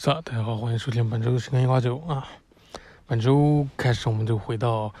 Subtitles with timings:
[0.00, 2.24] 是大家好，欢迎收听本周的时间一挂九啊。
[3.04, 4.94] 本周开始，我们就回到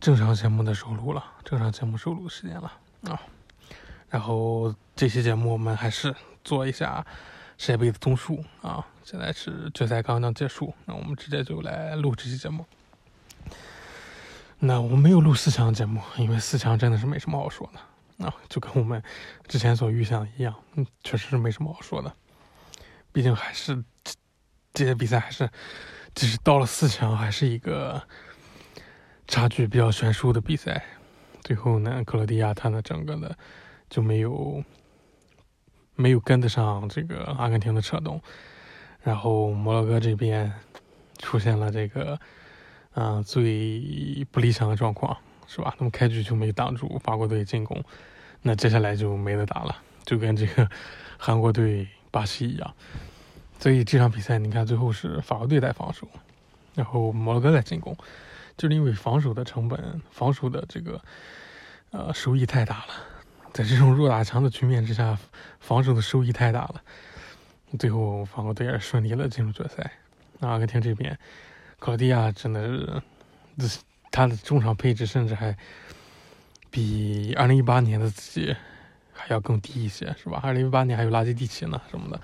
[0.00, 2.72] 正常节目的收录了，正常节目收录时间了
[3.04, 3.22] 啊。
[4.08, 6.12] 然后这期节目我们还是
[6.42, 7.06] 做一下
[7.56, 8.84] 世界杯的综述啊。
[9.04, 12.66] 现在是决赛刚刚结束，那我们直接就来录这期节目。
[14.58, 19.00] 那我们没有录四强节目，因为四强真的是没什么好说的啊，就跟我们
[19.46, 22.12] 之前所预想的一样，嗯，确实是没什么好说的。
[23.12, 23.84] 毕竟还是
[24.72, 25.50] 这些比赛还是，
[26.14, 28.02] 即使到了四强，还是一个
[29.26, 30.84] 差距比较悬殊的比赛。
[31.42, 33.36] 最后呢，克罗地亚他呢整个的
[33.88, 34.62] 就没有
[35.96, 38.22] 没有跟得上这个阿根廷的车动，
[39.02, 40.52] 然后摩洛哥这边
[41.18, 42.18] 出现了这个
[42.94, 45.16] 嗯最不理想的状况，
[45.46, 45.74] 是吧？
[45.78, 47.82] 那么开局就没挡住法国队进攻，
[48.42, 50.70] 那接下来就没得打了，就跟这个
[51.18, 51.88] 韩国队。
[52.12, 52.74] 巴西一样，
[53.60, 56.08] 所以这场比赛你看最后是法国队在防守，
[56.74, 57.96] 然后摩洛哥在进攻，
[58.56, 61.00] 就是因为防守的成本、防守的这个
[61.90, 62.94] 呃收益太大了，
[63.52, 65.18] 在这种弱打强的局面之下，
[65.60, 66.82] 防守的收益太大了，
[67.78, 69.92] 最后法国队也顺利了进入决赛。
[70.38, 71.16] 那阿根廷这边，
[71.78, 73.02] 克罗地亚真的
[73.58, 73.78] 是，
[74.10, 75.54] 他的中场配置甚至还
[76.70, 78.56] 比二零一八年的自己。
[79.22, 80.40] 还要更低一些，是吧？
[80.42, 82.18] 二零一八年还有垃圾地奇呢，什么的。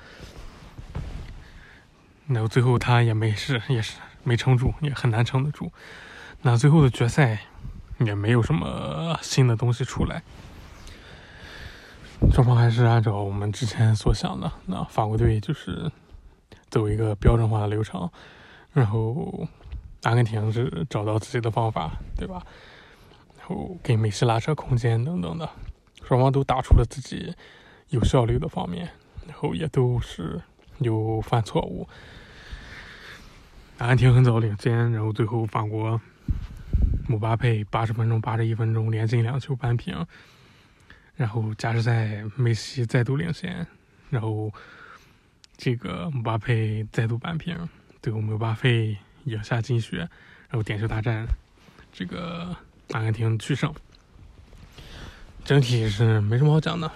[2.28, 5.72] 然后最后他也没事，也是没撑住，也很难撑得住。
[6.42, 7.40] 那最后的决赛
[8.00, 10.22] 也没有什么新的东西出来，
[12.32, 15.90] 双方还是按照我们之前所想的，那法国队就是
[16.68, 18.10] 走一个标准化的流程，
[18.72, 19.46] 然后
[20.02, 22.42] 阿根廷是找到自己的方法，对吧？
[23.38, 25.48] 然后给梅西拉扯空间等等的。
[26.04, 27.34] 双方都打出了自己
[27.88, 28.90] 有效率的方面，
[29.26, 30.40] 然后也都是
[30.78, 31.88] 又犯错误。
[33.78, 36.00] 阿根廷很早领先，然后最后法国
[37.06, 40.06] 姆巴佩八十分钟、八十一分钟连进两球扳平，
[41.14, 43.66] 然后加时赛梅西再度领先，
[44.08, 44.50] 然后
[45.58, 47.68] 这个姆巴佩再度扳平，
[48.00, 51.26] 最后姆巴佩赢下金靴，然后点球大战，
[51.92, 52.56] 这个
[52.92, 53.72] 阿根廷取胜。
[55.44, 56.90] 整体是没什么好讲的，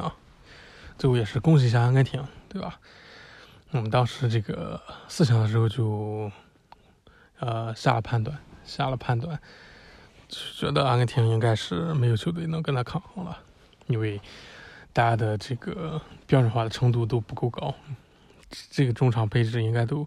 [0.00, 0.14] 啊，
[0.96, 2.78] 最后也是恭喜一下阿根廷，对吧？
[3.74, 6.30] 我们当时这个四强的时候就，
[7.40, 9.36] 呃，下了判断，下了判断，
[10.28, 13.36] 觉得阿根廷应该是没有球队能跟他抗衡了，
[13.88, 14.20] 因为
[14.92, 17.74] 大家的这个标准化的程度都不够高，
[18.70, 20.06] 这个中场配置应该都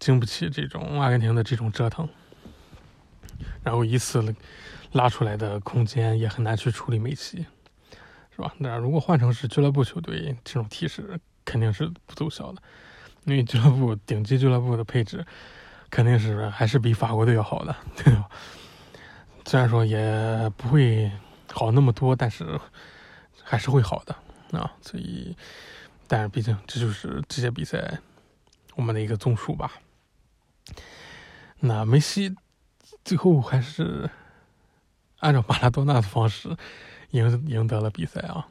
[0.00, 2.08] 经不起这种阿根廷的这种折腾，
[3.62, 4.34] 然后以此。
[4.94, 7.46] 拉出来的空间也很难去处理梅西，
[8.34, 8.52] 是吧？
[8.58, 11.16] 那如果换成是俱乐部球队，这种踢式
[11.50, 12.62] 肯定是不奏效的，
[13.24, 15.26] 因为俱乐部顶级俱乐部的配置
[15.90, 18.28] 肯定是还是比法国队要好的，对吧？
[19.44, 21.10] 虽然说也不会
[21.52, 22.60] 好那么多，但是
[23.42, 24.14] 还是会好的
[24.56, 24.70] 啊。
[24.80, 25.36] 所以，
[26.06, 27.98] 但是毕竟这就是这些比赛
[28.76, 29.72] 我们的一个综述吧。
[31.58, 32.32] 那梅西
[33.04, 34.08] 最后还是。
[35.22, 36.56] 按照马拉多纳的方式
[37.10, 38.48] 赢赢得了比赛啊！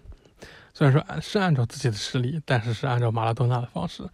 [0.79, 4.07] 虽然说是按照自己的实力，但是是按照马拉多纳的方式。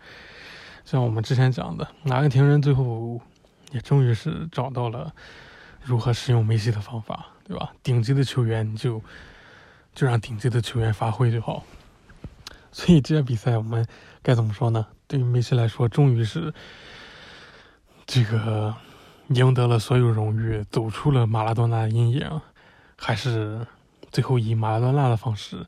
[0.84, 3.22] 像我们之前讲的，阿根廷人最后
[3.72, 5.14] 也终于是找到了
[5.84, 7.72] 如何使用梅西的方法，对吧？
[7.84, 9.00] 顶级的球员就
[9.94, 11.64] 就让顶级的球员发挥就好。
[12.72, 13.86] 所以这些比赛我们
[14.24, 14.88] 该怎么说呢？
[15.08, 16.52] 对于梅西来说，终于是
[18.08, 18.76] 这个。
[19.30, 22.42] 赢得了所有荣誉，走出了马拉多纳的阴影，
[22.96, 23.66] 还是
[24.12, 25.66] 最后以马拉多纳的方式，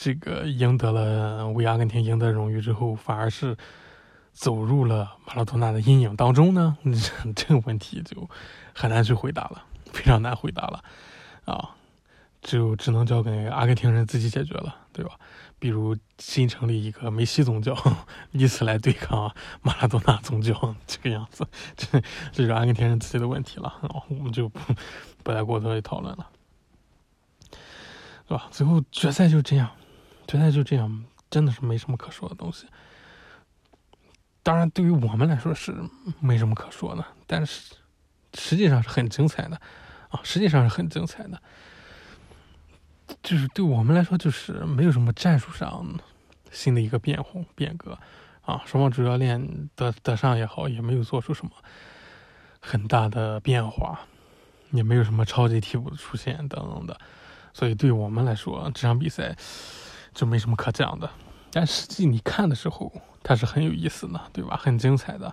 [0.00, 3.56] 这个赢得了为阿根廷赢得荣誉之后，反而是
[4.32, 6.78] 走入了马拉多纳的阴影当中呢？
[7.34, 8.30] 这个问题就
[8.72, 10.84] 很难去回答了，非常难回答了
[11.52, 11.74] 啊！
[12.40, 15.18] 就只能交给阿根廷人自己解决了，对吧？
[15.58, 17.76] 比如新成立一个梅西宗教，
[18.30, 21.44] 以此来对抗马拉多纳宗教，这个样子，
[21.76, 22.00] 这
[22.30, 23.74] 这是阿根廷人自己的问题了，
[24.08, 24.60] 我们就不
[25.24, 26.28] 不再过多的讨论了，
[28.28, 28.46] 是吧？
[28.52, 29.68] 最后决赛就这样，
[30.28, 32.66] 决赛就这样，真的是没什么可说的东西。
[34.44, 35.74] 当然，对于我们来说是
[36.20, 37.74] 没什么可说的，但是
[38.34, 39.60] 实际上是很精彩的
[40.10, 41.42] 啊，实际上是很精彩的。
[43.22, 45.98] 就是对我们来说，就是没有什么战术上
[46.50, 47.98] 新的一个变化变革
[48.42, 48.62] 啊。
[48.66, 51.52] 双方主教练德德尚也好，也没有做出什么
[52.60, 54.00] 很大的变化，
[54.72, 56.98] 也没有什么超级替补的出现等等的。
[57.54, 59.34] 所以对我们来说，这场比赛
[60.18, 61.08] 就没什么可讲的。
[61.52, 62.92] 但实际你看的时候，
[63.22, 64.56] 它是很有意思的，对吧？
[64.60, 65.32] 很精彩的，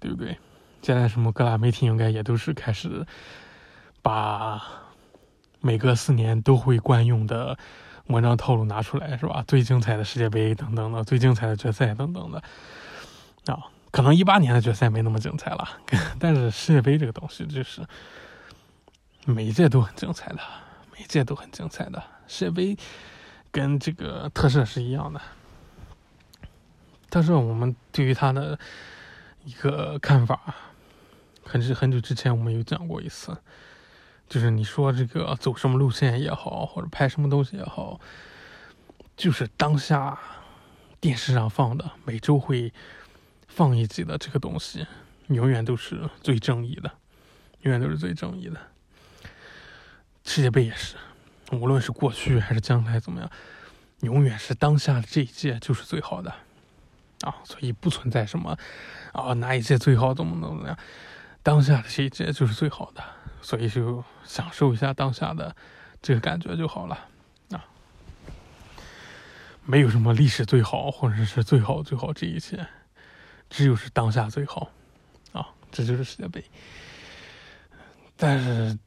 [0.00, 0.38] 对不对？
[0.80, 3.06] 现在什么各大媒体应该也都是开始
[4.00, 4.62] 把
[5.60, 7.58] 每隔四年都会惯用的
[8.06, 9.44] 文章套路拿出来，是吧？
[9.46, 12.42] 最精彩的世界杯等等的，最精彩的决赛等等的
[13.52, 13.60] 啊。
[13.90, 15.68] 可能一八年的决赛没那么精彩了，
[16.18, 17.82] 但是世界杯这个东西就是
[19.26, 20.40] 每一届都很精彩的，
[20.94, 22.02] 每一届都很精彩的。
[22.26, 22.76] 世界杯
[23.58, 25.20] 跟这个特摄是一样的，
[27.08, 28.56] 但是我们对于他的
[29.44, 30.54] 一个看法，
[31.42, 33.36] 很是很久之前我们有讲过一次，
[34.28, 37.98] 就是你说这个走什么路线也好，或者拍什么东西也好，
[39.16, 40.16] 就是当下
[41.00, 42.72] 电视上放的，每周会。
[43.48, 44.86] 放一集的这个东西，
[45.28, 46.92] 永远都是最正义的，
[47.62, 48.60] 永远都是最正义的。
[50.22, 50.94] 世界杯也是，
[51.52, 53.30] 无论是过去还是将来怎么样，
[54.00, 56.30] 永远是当下的这一届就是最好的
[57.22, 57.34] 啊！
[57.44, 58.56] 所以不存在什么
[59.12, 60.78] 啊哪一届最好怎么怎么样，
[61.42, 63.02] 当下的这一届就是最好的，
[63.40, 65.56] 所以就享受一下当下的
[66.02, 67.06] 这个感觉就好了
[67.52, 67.64] 啊！
[69.64, 72.66] 没有什么历史最好或者是最好最好这一切。
[73.50, 74.70] 只有是当下最好，
[75.32, 76.44] 啊，这就是世界杯。
[78.14, 78.78] 但是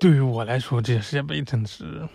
[0.00, 2.08] 对于我来说，这些世界杯真的是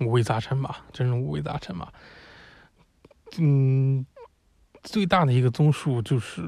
[0.00, 1.92] 五味杂陈吧，真是五味杂陈吧。
[3.38, 4.04] 嗯，
[4.82, 6.42] 最大的一个综述就是，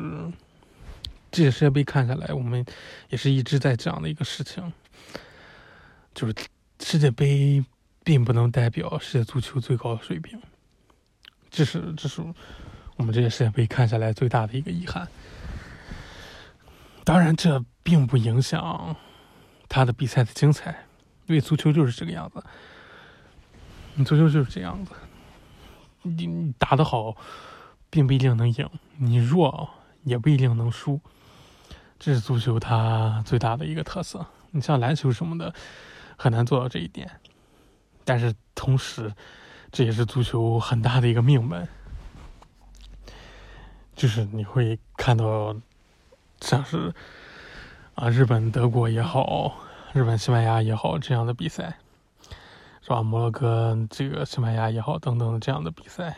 [1.30, 2.64] 这些世界杯看下来，我们
[3.08, 4.72] 也是一直在讲的一个事情，
[6.14, 6.34] 就是
[6.80, 7.64] 世界杯
[8.04, 10.40] 并不能代表世界足球最高的水平，
[11.50, 12.22] 这是这是。
[12.96, 15.08] 我们这些世界杯看下来最大的一个遗憾，
[17.02, 18.94] 当然这并不影响
[19.70, 20.84] 他的比赛的精彩，
[21.26, 22.43] 因为足球就是这个样子，
[24.05, 24.93] 足球就是这样子，
[26.02, 27.17] 你打得好，
[27.88, 28.67] 并不一定能赢；
[28.99, 29.70] 你弱
[30.02, 31.00] 也不一定能输，
[32.00, 34.26] 这是足球它最大的一个特色。
[34.50, 35.55] 你像篮球什么的，
[36.17, 37.20] 很难做到这一点，
[38.05, 39.14] 但是同时，
[39.70, 41.69] 这也是足球很大的一个命门。
[43.94, 45.55] 就是你会看到，
[46.40, 46.93] 像是
[48.00, 49.55] 啊日本、德国也好，
[49.93, 51.76] 日本、西班牙也好这样的比赛，
[52.81, 53.02] 是吧？
[53.02, 56.17] 摩洛哥这个西班牙也好等等这样的比赛，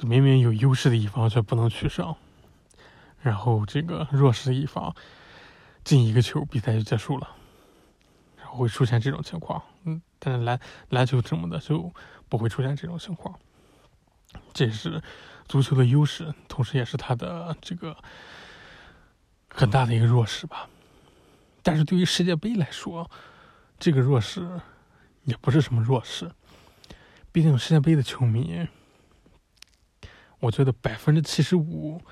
[0.00, 2.12] 明明有优势的一方却不能取胜，
[3.20, 4.92] 然后这个弱势的一方
[5.84, 7.28] 进一个球，比赛就结束了，
[8.36, 9.62] 然后会出现这种情况。
[9.84, 10.58] 嗯，但是篮
[10.88, 11.92] 篮球什么的就
[12.28, 13.38] 不会出现这种情况，
[14.52, 15.00] 这是。
[15.46, 17.94] 足球的优势，同时也是它的这个
[19.54, 20.68] 很大的一个弱势吧。
[21.62, 23.08] 但是对于世界杯来说，
[23.78, 24.60] 这个弱势
[25.22, 26.30] 也不是什么弱势。
[27.30, 28.68] 毕竟世界杯的球迷，
[30.40, 32.02] 我觉得百分之七十五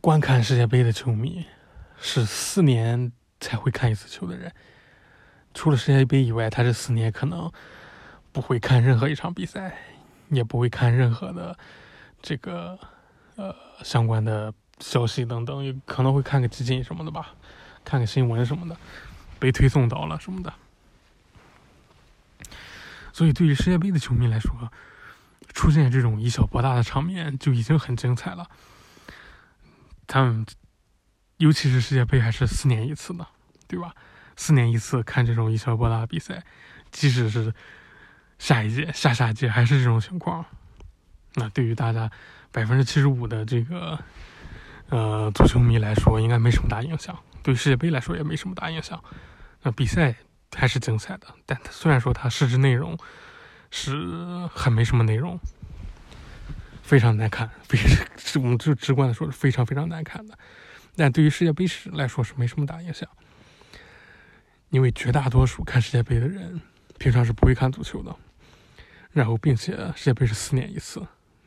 [0.00, 1.46] 观看世界杯的球迷
[1.98, 4.52] 是四年才会看一次球的人。
[5.54, 7.50] 除了世界杯以外，他这四年可能
[8.32, 9.78] 不会看任何一场比赛，
[10.28, 11.56] 也不会看任何的。
[12.20, 12.78] 这个
[13.34, 17.30] 呃相关的消息等等，可能会看个基金什么的吧，
[17.84, 18.76] 看个新闻什么的，
[19.38, 20.52] 被推送到了什么的。
[23.12, 24.72] 所以对于世界杯的球迷来说，
[25.54, 28.50] 出现这种以小博大的场面就已经很精彩了。
[30.06, 30.44] 他们
[31.36, 33.26] 尤其是世界杯还是四年一次的，
[33.68, 33.94] 对吧？
[34.36, 36.42] 四年一次看这种以小博大的比赛，
[36.90, 37.54] 即使是
[38.38, 40.44] 下一届、下下届还是这种情况。
[41.34, 42.10] 那对于大家
[42.50, 43.98] 百分之七十五的这个
[44.92, 49.02] 呃足球迷来说，应该没什么大影响；对世界杯来说也没什么大影响。
[49.62, 50.14] 那比赛
[50.54, 52.98] 还是精彩的，但虽然说它实质内容
[53.70, 55.40] 是很没什么内容，
[56.82, 57.78] 非常难看，非
[58.18, 60.36] 是我们就直观的说是非常非常难看的。
[60.94, 63.08] 但对于世界杯史来说是没什么大影响，
[64.68, 66.60] 因为绝大多数看世界杯的人
[66.98, 68.14] 平常是不会看足球的，
[69.10, 71.02] 然后并且世界杯是四年一次。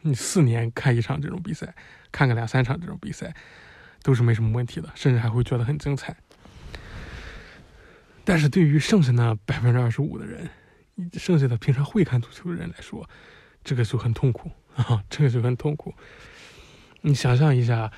[0.08, 1.74] 你四年看一场这种比赛，
[2.12, 3.34] 看个两三场这种比赛，
[4.04, 6.16] 都是没什么问题的，甚至还会觉得很精彩。
[8.24, 10.48] 但是对于剩下那百分之二十五的人，
[11.14, 13.10] 剩下的平常会看足球的人来说，
[13.64, 15.92] 这个就很痛苦啊，这个就很痛苦。
[17.02, 17.92] 你想象一下，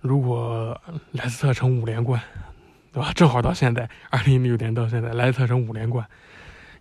[0.00, 0.80] 如果
[1.12, 2.20] 莱斯特城五连冠，
[2.92, 3.12] 对吧？
[3.14, 6.04] 正好到现在，二零一六年到现在，莱斯特城五连冠，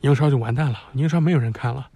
[0.02, 1.92] 英超就完蛋了，英超没有人看了。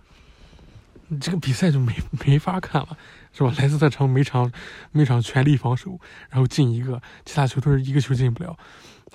[1.20, 1.94] 这个比赛就没
[2.26, 2.98] 没法看了，
[3.32, 3.54] 是吧？
[3.58, 4.52] 莱斯特城每场
[4.92, 8.58] 每场全力防守，然后进一个，其他球队一个球进不了。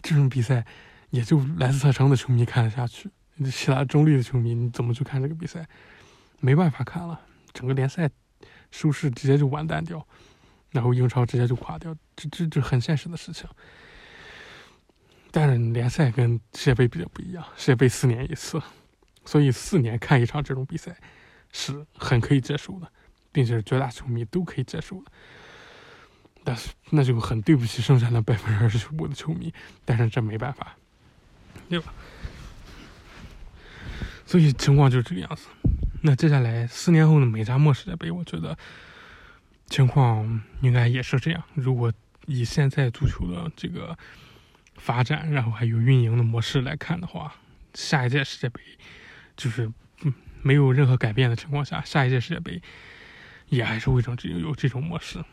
[0.02, 0.64] 这种比赛
[1.10, 3.10] 也就莱斯特城的球迷看得下去，
[3.50, 5.66] 其他中立的球迷你怎么去看这个比赛？
[6.40, 7.20] 没办法看了，
[7.52, 8.08] 整个联赛
[8.70, 10.06] 收视直接就完蛋掉，
[10.70, 13.48] 然后英超直接就垮掉，这这这很现实的事情。
[15.30, 18.62] 但是联赛跟世界杯比较不一样，世界杯四年一次，
[19.24, 20.96] 所以四年看一场这种比赛
[21.52, 22.90] 是很可以接受的，
[23.32, 25.10] 并且是绝大球迷都可以接受的。
[26.44, 29.52] 但是那就很对不起剩下的百分之二十五的球迷，
[29.84, 30.76] 但是这没办法，
[31.68, 31.92] 对吧？
[34.24, 35.46] 所以情况就是这个样子。
[36.02, 38.56] 那接下来四年后的美加墨世界杯，我觉得
[39.66, 41.42] 情况应该也是这样。
[41.54, 41.92] 如果
[42.26, 43.98] 以现在足球的这个
[44.76, 47.34] 发展，然后还有运营的模式来看的话，
[47.74, 48.60] 下一届世界杯
[49.36, 49.70] 就是
[50.42, 52.60] 没有任何改变的情况下，下一届世界杯
[53.48, 55.24] 也还是会这有这种模式。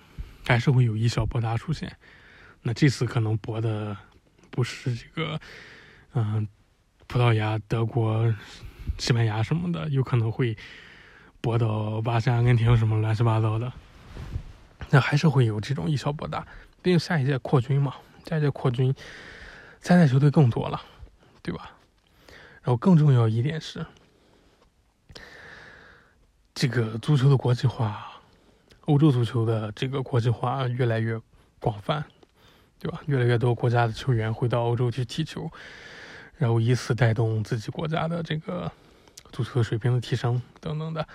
[0.48, 1.98] 还是会有以小博大出现，
[2.62, 3.98] 那这次可能博的
[4.52, 5.42] 不是这个，
[6.14, 6.48] 嗯，
[7.08, 8.32] 葡萄牙、德国、
[9.00, 10.56] 西班牙什么的，有可能会
[11.42, 13.74] 博到巴西、阿根廷什么乱七八糟的，
[14.92, 16.46] 那还是会有这种以小博大。
[16.84, 17.96] 毕竟下一届扩军嘛，
[18.30, 18.94] 下一届扩军，
[19.80, 20.80] 参赛球队更多了，
[21.42, 21.72] 对吧？
[22.62, 23.84] 然后更重要一点是，
[26.56, 28.12] 这个足球的国际化。
[28.86, 31.20] 欧洲足球的这个国际化越来越
[31.60, 32.06] 广泛，
[32.80, 33.02] 对吧？
[33.08, 35.52] 越来越多国家的球员会到欧洲去踢球，
[36.38, 38.72] 然后以此带动自己国家的这个
[39.32, 41.08] 足球水平的提升等等的。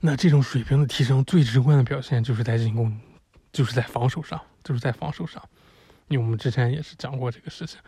[0.00, 3.00] 那这种水平的提升最直观的表现就是在进攻，
[3.52, 5.42] 就是在防守上，就是在防守上。
[6.08, 7.80] 因为我们之前也是讲过这个事情，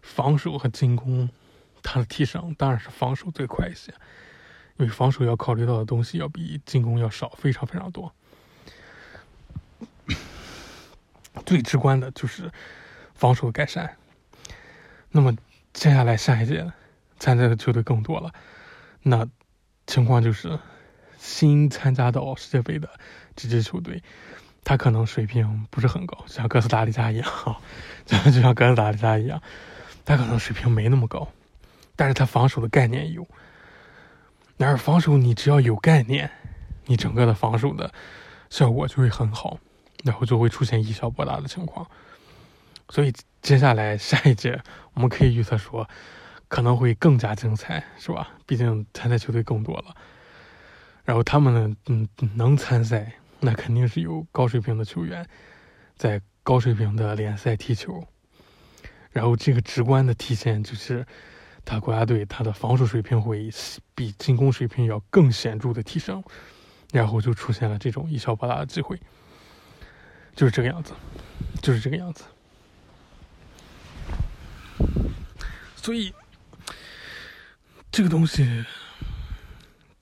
[0.00, 1.28] 防守和进攻
[1.82, 3.92] 它的提升当然是防守最快一些，
[4.78, 8.12] 因为防守要考虑到的东西要比进攻要少，非常非常多。
[11.44, 12.50] 最直观的就是
[13.14, 13.96] 防守改善。
[15.10, 15.34] 那么
[15.72, 16.70] 接下来下一届
[17.18, 18.32] 参赛的球队更多了，
[19.02, 19.26] 那
[19.86, 20.58] 情况就是
[21.18, 22.88] 新参加到世界杯的
[23.34, 24.02] 这支球队，
[24.64, 27.30] 他可能水平不是很高，像哥斯达黎加一样，
[28.04, 29.40] 就就像哥斯达黎加一样，
[30.04, 31.30] 他可能水平没那么高，
[31.94, 33.26] 但是他防守的概念有。
[34.56, 36.30] 然而防守你只要有概念，
[36.86, 37.92] 你整个的防守的
[38.50, 39.58] 效果就会很好。
[40.04, 41.84] 然后就会出现以小博大的情况，
[42.90, 44.62] 所以接下来下一届
[44.94, 45.88] 我们可以预测说，
[46.46, 48.28] 可能会更加精彩，是吧？
[48.46, 49.96] 毕竟参赛球队更多了，
[51.02, 55.26] 然后他们呢，嗯，能参赛，那肯定是有高水平的球员
[55.96, 58.06] 在高水平的联赛踢球，
[59.10, 61.04] 然后这个直观的体现就是，
[61.66, 63.50] 他国家队他的防守水平会
[63.94, 66.22] 比进攻水平要更显著的提升，
[66.92, 68.98] 然后就出现了这种以小博大的机会。
[70.34, 70.92] 就是这个样子，
[71.62, 72.24] 就是这个样子。
[75.74, 76.12] 所以，
[77.90, 78.64] 这个东西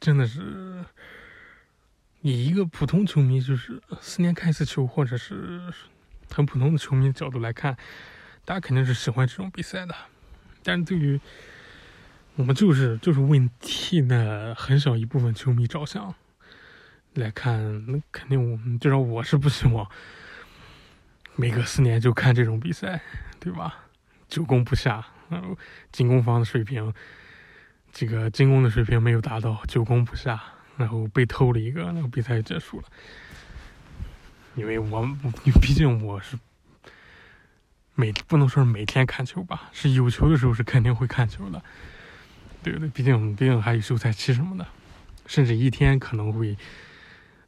[0.01, 0.85] 真的是
[2.21, 5.73] 以一个普通球迷，就是四年看一次球，或者是
[6.31, 7.77] 很普通的球迷角度来看，
[8.45, 9.95] 大家肯定是喜欢这种比赛的。
[10.65, 11.21] 但是对于
[12.37, 16.15] 我们，就是就是为替那很小一部分球迷着想
[17.15, 19.89] 来看，那肯定我们至少我是不希望。
[21.37, 23.01] 每隔四年就看这种比赛，
[23.39, 23.87] 对吧？
[24.29, 25.57] 久攻不下，然后
[25.93, 26.93] 进攻方的水平，
[27.93, 30.43] 这个进攻的水平没有达到，久攻不下，
[30.77, 32.89] 然后被偷了一个，那个比赛结束了。
[34.57, 35.05] 因为我，
[35.61, 36.37] 毕竟我是
[37.95, 41.63] 每不能说是每天看球吧，是有球的时候是肯定会看球的，
[42.73, 42.89] 对对？
[42.89, 44.67] 毕竟，毕竟还有休赛期什么的，
[45.27, 46.57] 甚至一天可能会。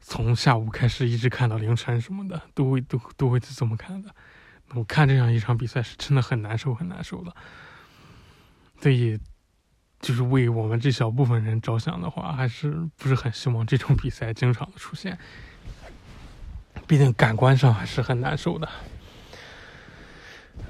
[0.09, 4.15] 从下午开始一直看到凌晨什么的，都会都都会这么看的。
[4.75, 7.35] 我看这样一场比赛是真的很难受，很难受的。
[8.81, 9.19] 所以，
[9.99, 15.19] 就是为我们这小部分人着想的话，还是不是很希望这种比赛经常出现。
[16.87, 18.69] 毕竟感官上还是很难受的，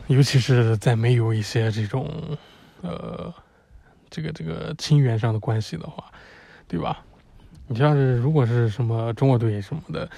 [0.07, 2.39] 尤其是在没有一些这种
[2.81, 3.35] 呃
[4.17, 6.03] 这个这个亲缘上的关系的话，
[6.67, 7.05] 对吧？
[7.67, 10.09] 你像是如果是什么中国队什么的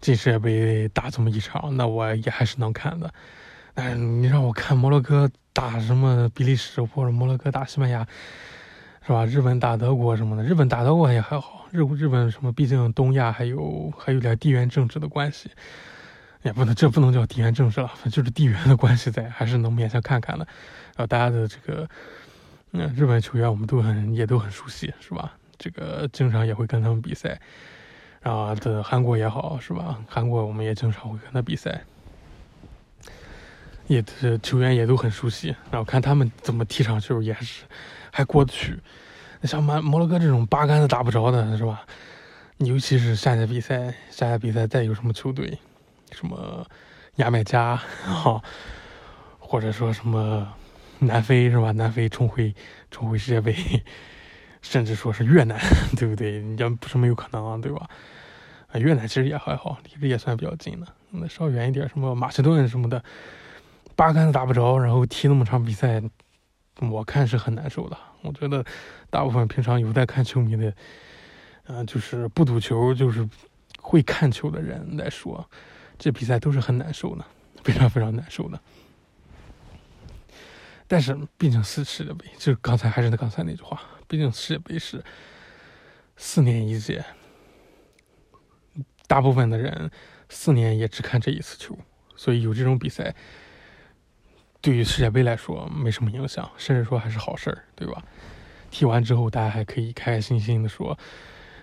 [0.00, 3.12] 进世界杯打这么一场，那我也还是能看的。
[3.74, 8.06] 但你让我看摩洛哥打什么比利时或者摩洛哥打西班牙，
[9.04, 9.26] 是吧？
[9.26, 11.66] 日本打德国什么的，日本打德国也还好。
[11.72, 12.52] 日日本什么？
[12.52, 15.50] 毕竟东亚还有还有点地缘政治的关系，
[16.42, 20.46] 也不能这不能叫地缘政治了，反正就是地缘的关系在，还是能勉强看看的。
[20.96, 21.88] 然后大家的这个
[22.72, 25.32] 嗯，日本球员我们都很也都很熟悉，是吧？
[25.58, 27.40] 这个经常也会跟他们比赛，
[28.22, 29.98] 然后的韩国也好，是吧？
[30.08, 31.82] 韩国我们也经常会跟他比赛，
[33.88, 34.02] 也
[34.42, 37.64] 球员也都很熟悉，然后看他们怎么踢场球也是
[38.10, 38.78] 还过得去。
[39.42, 41.82] 像摩摩洛哥这种八竿子打不着的，是吧？
[42.58, 45.58] 尤其是下届比赛，下届比赛再有什么球队，
[46.12, 46.66] 什么
[47.16, 47.74] 牙买加
[48.04, 48.42] 哈，
[49.38, 50.46] 或者说什么
[51.06, 51.72] 南非是吧？
[51.72, 52.54] 南非重回
[52.90, 53.54] 重回世界杯，
[54.60, 55.58] 甚至说是越南，
[55.96, 56.42] 对不对？
[56.56, 57.88] 也不是没有可能啊，对吧？
[58.68, 60.86] 啊，越南其实也还好，离这也算比较近的。
[61.10, 63.02] 那稍远一点，什么马其顿什么的，
[63.96, 66.02] 八竿子打不着，然后踢那么场比赛，
[66.80, 67.96] 我看是很难受的。
[68.22, 68.64] 我觉得
[69.08, 70.72] 大部分平常有在看球迷的，
[71.66, 73.26] 嗯，就是不赌球，就是
[73.80, 75.48] 会看球的人来说，
[75.98, 77.24] 这比赛都是很难受的，
[77.64, 78.60] 非常非常难受的。
[80.90, 85.00] 但是毕竟是世界杯，就是刚才还是那刚才那句话，毕竟世界杯是
[86.16, 87.04] 四年一届。
[89.06, 89.88] 大部分的人
[90.28, 91.78] 四年也只看这一次球，
[92.16, 93.14] 所以有这种比赛，
[94.60, 98.02] 对于世界杯来说没什么影响，甚至说还是好事儿，对吧？
[98.72, 100.98] 踢完之后，大家还可以开开心心的说，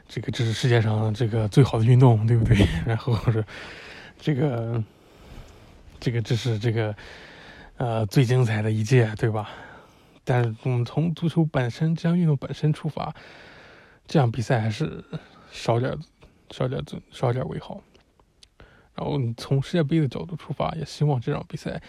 [0.07, 2.65] 这个这是世界上这个最好的运动，对不对？
[2.88, 3.43] 然后是
[4.17, 4.81] 这个
[6.00, 6.96] 这个这是这个
[7.77, 9.50] 呃最精彩的一届，对吧？
[10.24, 13.15] 但是我们从足球本身这项运动本身出发，
[14.05, 15.03] 这样比赛还是
[15.51, 15.98] 少点。
[16.50, 16.81] 少点，
[17.12, 17.81] 少点为好。
[18.96, 21.81] 然后你从世界杯的角度出发，也希望这场比赛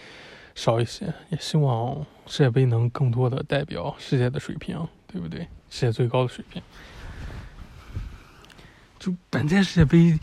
[0.52, 5.46] 少一些，也希望世界杯能更多的代表世界的水平，对不对？
[5.70, 6.60] 世界最高的水平。
[8.98, 10.18] 就本届世界杯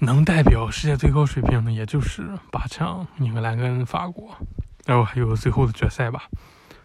[0.00, 4.36] 能代表世界最高水平的，也就是八强，英格兰跟法国，
[4.86, 6.28] 然后还有最后的决赛吧，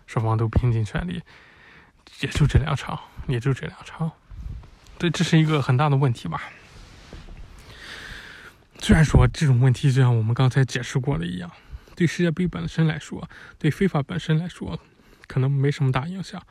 [0.08, 1.22] 双方都拼尽全力，
[2.22, 4.12] 也就这两场，也就这两场。
[4.98, 6.42] 对，这是一个很大的问题吧。
[8.80, 11.52] 虽然说这种问题就像我们刚才解释过的一样，
[11.96, 14.80] 对世界杯本身来说，对非法本身来说，
[15.28, 16.42] 可能没什么大影响。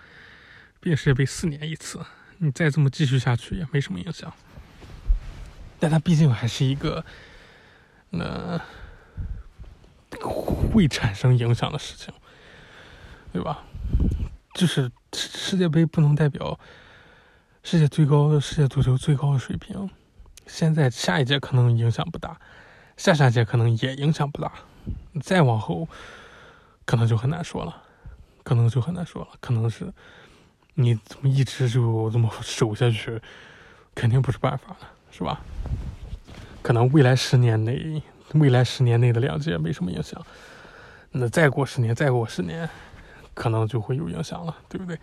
[0.81, 2.05] 毕竟世界杯四年一次，
[2.37, 4.33] 你再这么继续下去也没什么影响。
[5.81, 7.05] 但它毕竟还是一个，
[8.11, 8.61] 那
[10.21, 12.13] 会产生影响的事情，
[13.33, 13.65] 对吧？
[14.55, 16.59] 就是世界杯不能代表
[17.63, 19.89] 世界最高的世界足球最高的水平。
[20.47, 22.41] 现在下一届可能影响不大，
[22.97, 24.51] 下下届可能也影响不大，
[25.23, 25.87] 再往后
[26.85, 27.83] 可能就很难说了，
[28.43, 29.93] 可能就很难说了，可能是
[30.75, 33.21] 你怎么一直就这么守下去，
[33.95, 34.79] 肯定不是办法了，
[35.11, 35.41] 是吧？
[36.63, 38.03] 可能未来十年内，
[38.35, 40.25] 未来十年内的两届没什么影响，
[41.13, 42.69] 那再过十年，再过十年，
[43.35, 44.99] 可能就会有影响了，对不对？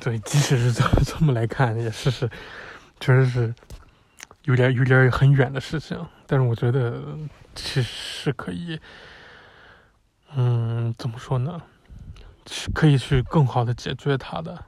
[0.00, 2.28] 对，即使是这 这么来看，也是是，
[3.00, 3.54] 确实是。
[4.44, 7.16] 有点有点很远的事情，但是我觉得
[7.54, 8.78] 其实是可以，
[10.36, 11.62] 嗯，怎么说呢？
[12.46, 14.62] 是可以去更好的解决它的，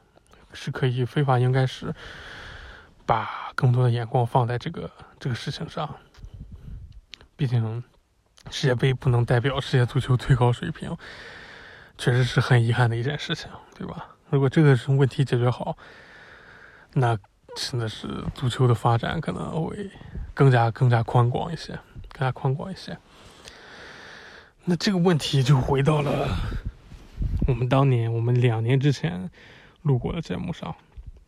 [0.55, 1.95] 是可以非法应该是
[3.05, 5.95] 把更多的眼光放在这个这个事情上。
[7.37, 7.83] 毕竟
[8.51, 10.97] 世界杯不能代表世界足球最高水平，
[11.99, 14.17] 确实是很遗憾的一件事情，对吧？
[14.31, 15.77] 如果这个是问题解决好，
[16.95, 17.19] 那。
[17.59, 19.91] 真的是足球的发展可能会
[20.35, 21.73] 更加更加宽广一些，
[22.13, 22.95] 更加宽广一些。
[24.67, 26.29] 那这个问题就回到了
[27.49, 29.31] 我们当年，我们两年之前
[29.81, 30.77] 录过的节目上，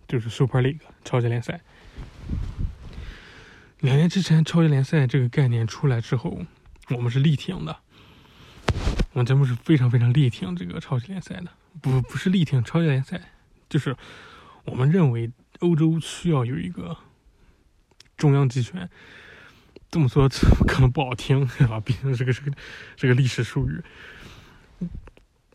[0.07, 1.62] 就是 Super League 超级联赛。
[3.80, 6.40] 两年之前超级联赛这个概念出来之后，
[6.90, 7.76] 我们是力挺的，
[9.12, 13.20] 我们节目是非常非常力挺这个超级联赛的，不不是力挺超级联赛，
[13.68, 13.96] 就是
[14.64, 15.30] 我们认为。
[15.60, 16.96] 欧洲需要有一个
[18.16, 18.88] 中央集权，
[19.90, 20.28] 这么说
[20.68, 21.80] 可能不好听，对吧？
[21.80, 22.52] 毕竟这个是个
[22.94, 23.82] 这个历史术语。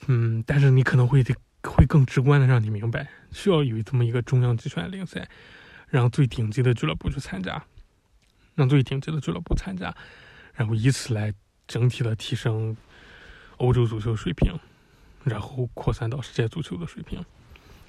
[0.08, 1.24] 嗯，但是你可能会
[1.64, 5.26] 会更直观的让你明白，需要有这么一个中央集权联赛，
[5.88, 7.64] 让最顶级的俱乐部去参加，
[8.56, 9.96] 让最顶级的俱乐部参加，
[10.54, 11.34] 然后以此来
[11.68, 12.76] 整体的提升
[13.58, 14.60] 欧洲足球水平，
[15.24, 17.24] 然后扩散到世界足球的水平。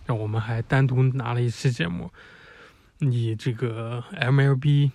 [0.06, 2.10] 然后我们还单独拿了一期节目，
[2.98, 4.90] 以这个 MLB，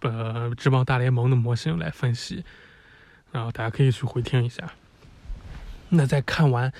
[0.00, 2.44] 呃，职棒大联盟的模型来分析，
[3.30, 4.72] 然后大家可以去回听一下。
[5.90, 6.72] 那在看完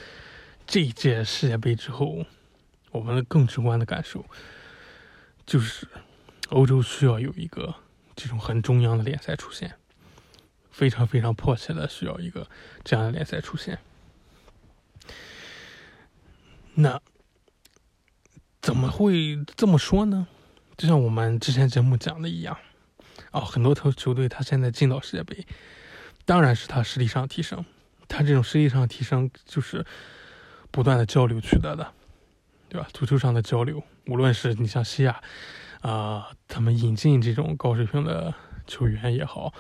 [0.67, 2.27] 这一届世界杯之后，
[2.91, 4.25] 我们的更直观的感受
[5.47, 5.87] 就是，
[6.49, 7.73] 欧洲需要有一个
[8.17, 9.77] 这种很中央的联赛出现，
[10.73, 12.49] 非常非常迫切的需要一个
[12.83, 13.79] 这样的联赛出现。
[16.75, 17.01] 那。
[18.63, 20.27] 怎么会这么说呢？
[20.77, 22.59] 就像我们之前节目讲的一样，
[23.31, 25.47] 哦，很多球球队他现在进到世界杯，
[26.25, 27.65] 当然是他实力上提升，
[28.09, 29.87] 他这种实力上提升就是
[30.73, 31.93] 不断的交流取得的，
[32.69, 32.89] 对吧？
[32.93, 35.23] 足球上的交流，无论是你像西亚，
[35.87, 38.35] 啊，他们引进这种高水平的
[38.67, 39.55] 球员也好，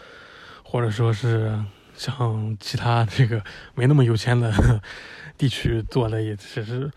[0.65, 1.57] 或者说是
[1.95, 3.41] 像其他这个
[3.77, 4.53] 没那么有钱的
[5.39, 6.91] 地区做的，也只是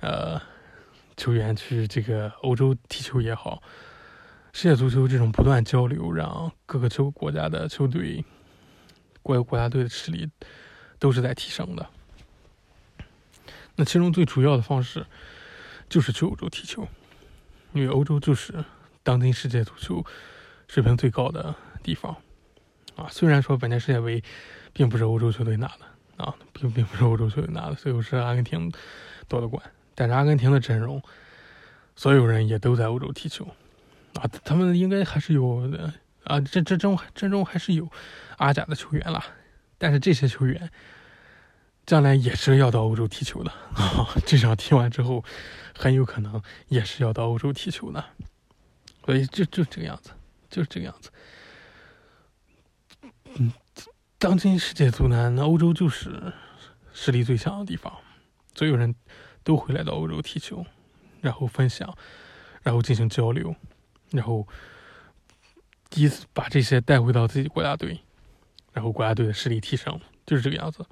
[0.00, 0.38] 呃
[1.16, 3.62] 球员去这个欧洲踢球也好，
[4.52, 8.22] 世界足球这种不断交流，让各个球国家的球队、
[9.22, 10.28] 国国家队的实力
[10.98, 11.88] 都是在提升的。
[13.76, 15.06] 那其中最主要的方式
[15.88, 16.86] 就是去欧洲踢球。
[17.76, 18.64] 因为欧洲就是
[19.02, 20.02] 当今世界足球
[20.66, 22.16] 水平最高的地方
[22.96, 23.06] 啊。
[23.10, 24.22] 虽然说本届世界杯
[24.72, 28.72] 并不是欧洲球队拿的啊，并并不是欧洲球队拿的，最后是阿根廷
[29.28, 29.62] 夺的冠。
[29.94, 31.02] 但是阿根廷的阵容，
[31.94, 33.46] 所有人也都在欧洲踢球
[34.14, 34.24] 啊。
[34.42, 35.70] 他们应该还是有
[36.24, 37.86] 啊，这这中阵中还是有
[38.38, 39.22] 阿甲的球员啦。
[39.76, 40.70] 但是这些球员
[41.84, 44.08] 将来也是要到欧洲踢球的啊。
[44.24, 45.22] 这场踢完之后。
[45.76, 48.04] 很有可能也是要到欧洲踢球的，
[49.04, 50.10] 所以就就这个样子，
[50.48, 51.10] 就是这个样子。
[53.36, 53.52] 嗯，
[54.18, 56.32] 当今世界足坛，那欧洲就是
[56.94, 57.92] 实力最强的地方，
[58.54, 58.94] 所有人
[59.44, 60.64] 都会来到欧洲踢球，
[61.20, 61.96] 然后分享，
[62.62, 63.54] 然后进行交流，
[64.10, 64.48] 然后
[65.90, 68.00] 第一次把这些带回到自己国家队，
[68.72, 70.84] 然后国家队的实力提升，就是这个样子，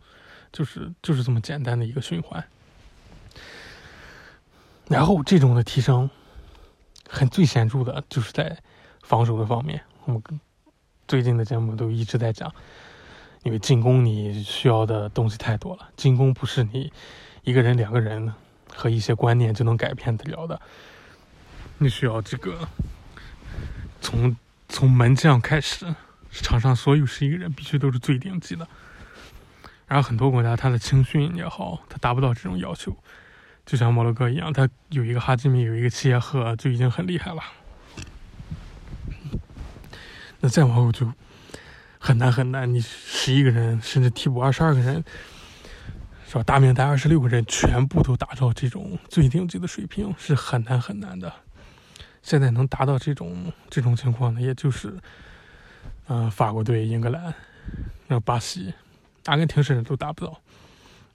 [0.53, 2.47] 就是就是这么简单的一个循环。
[4.89, 6.11] 然后这种的提升，
[7.09, 8.59] 很最显著的就是在
[9.03, 9.83] 防守的方面。
[10.05, 10.23] 我们
[11.09, 12.53] 最近的节目都一直在讲，
[13.43, 16.93] 因为进攻你需要的东西太多了，进攻不是你
[17.43, 18.35] 一个人、两个人
[18.75, 20.61] 和一些观念就能改变得了的。
[21.79, 22.69] 你需要这个
[24.01, 24.37] 从
[24.69, 25.95] 从门将开始，
[26.31, 28.69] 场上所有十一个人必须都是最顶级的。
[29.87, 32.97] 然后很多国家他的青训也好，他达不到这种要求。
[33.67, 37.43] 就像摩洛哥一样，他有一个哈基米，有一个齐耶赫，就已经很厉害了。
[40.41, 41.11] 那再往后就
[41.99, 45.03] 很难很难，你十一个人，甚至替补二十二个人，
[46.29, 46.43] 是吧？
[46.43, 51.33] 大名单二十六个人，全部都达到这种最顶级的水平，是很难很难的。
[52.21, 54.99] 现在能达到这种这种情况的，也就是，
[56.09, 57.33] 嗯，法国队、英格兰、
[58.09, 58.75] 那巴西、
[59.25, 60.39] 阿根廷，甚至都达不到。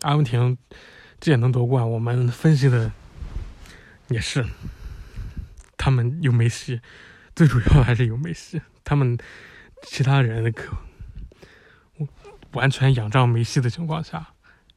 [0.01, 0.57] 阿根廷。
[1.19, 1.89] 这也能夺冠？
[1.89, 2.89] 我们分析的
[4.07, 4.45] 也是，
[5.77, 6.79] 他们有梅西，
[7.35, 8.61] 最主要还是有梅西。
[8.85, 9.17] 他们
[9.83, 10.77] 其他人可
[12.53, 14.29] 完全仰仗梅西的情况下，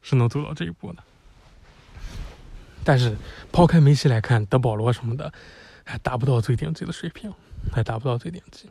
[0.03, 1.05] 是能走到这一步的。
[2.83, 3.17] 但是
[3.53, 5.33] 抛开梅西来看，德保罗什么的
[5.85, 7.33] 还达不到最顶级的水平，
[7.73, 8.69] 还达不到最顶级。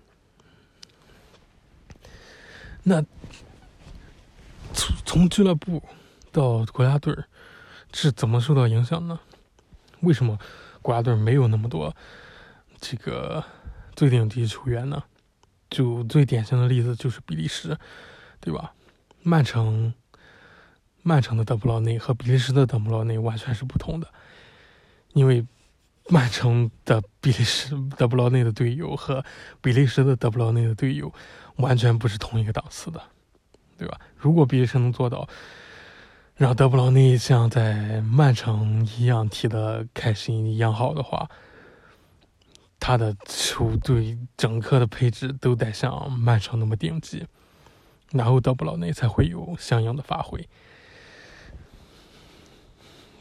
[2.84, 3.02] 那
[4.74, 5.82] 从从俱乐部
[6.34, 7.26] 到国家队儿。
[7.94, 9.20] 是怎么受到影响呢？
[10.00, 10.40] 为什么
[10.82, 11.96] 国家队没有那么多
[12.80, 13.44] 这个
[13.96, 15.04] 最顶级球员呢？
[15.70, 17.78] 就最典型的例子就是比利时，
[18.40, 18.74] 对吧？
[19.22, 19.94] 曼城，
[21.04, 24.08] 曼城的德布劳内和比利时的德布劳内完全是不同的，
[25.14, 25.46] 因为
[26.10, 29.24] 曼城的比利时德布劳内的队友和
[29.62, 31.14] 比利时的德布劳内的队友
[31.58, 33.02] 完全不是同一个档次的，
[33.78, 34.00] 对吧？
[34.18, 35.30] 如果比利时能做到。
[36.42, 41.30] 让德布劳内像在曼城一样踢得开心一样好的话，
[42.80, 47.28] 他的球队整个的配置都得像曼城那么顶级，
[48.10, 50.50] 然后德布劳内才会有相应的发挥。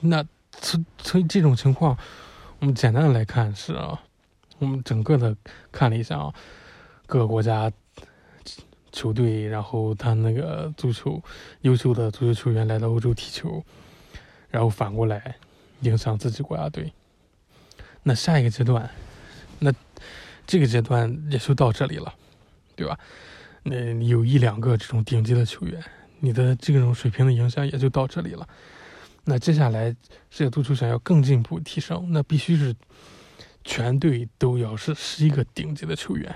[0.01, 1.99] 那从从这种情况，
[2.59, 4.01] 我们简单的来看是啊，
[4.59, 5.37] 我们整个的
[5.71, 6.33] 看了一下啊，
[7.07, 7.71] 各个国家。
[8.93, 11.23] 球队，然后他那个足球
[11.63, 13.63] 优秀的足球球员来到欧洲踢球，
[14.51, 15.37] 然后反过来
[15.81, 16.93] 影响自己国家队。
[18.03, 18.91] 那下一个阶段，
[19.59, 19.73] 那
[20.47, 22.15] 这个阶段也就到这里了，
[22.75, 22.99] 对吧？
[23.63, 25.83] 那有一两个这种顶级的球员，
[26.19, 28.49] 你的这种水平的影响也就到这里了。
[29.25, 29.95] 那接下来
[30.31, 32.75] 世界足球想要更进一步提升，那必须是
[33.65, 36.35] 全队都要是是一个顶级的球员。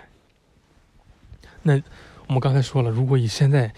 [1.63, 1.83] 那。
[2.27, 3.73] 我们刚才说了，如果以现在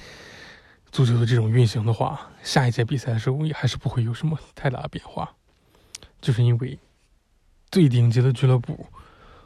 [0.93, 5.35] 足球的这种运行的话，下一届比赛的时候也还是不会有什么太大的变化，
[6.21, 6.79] 就是因为
[7.71, 8.87] 最顶级的俱乐部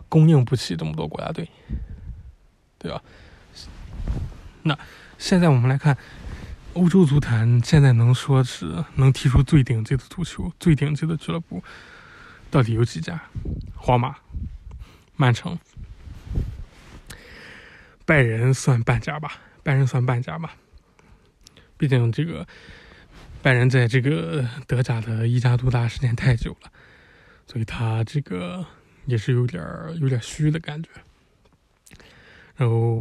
[0.09, 1.49] 供应不起这么多国家队，
[2.79, 3.03] 对吧？
[4.63, 4.79] 那
[5.19, 5.97] 现在我们来看
[6.75, 11.65] 欧洲足坛，现在能说是能踢出最顶级的足球、最顶级的俱乐部，
[12.51, 13.21] 到底有几家？
[13.75, 14.17] 皇马、
[15.17, 15.59] 曼城。
[18.11, 20.57] 拜仁算半家吧，拜仁算半家吧。
[21.77, 22.45] 毕竟这个
[23.41, 26.73] 拜仁在这个德甲的一家独大时间太久了，
[27.47, 28.67] 所以他这个
[29.07, 29.63] 也是有点
[30.01, 30.89] 有点虚的感觉。
[32.57, 33.01] 然后，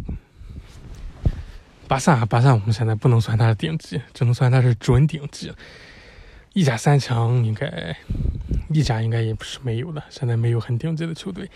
[1.88, 5.52] 巴萨，巴萨我们现在不能算他是顶级，只能算他是准顶级。
[6.54, 7.98] 意甲三强应该，
[8.72, 11.50] 意甲应该也不是没有的，现在没有很顶级的球队，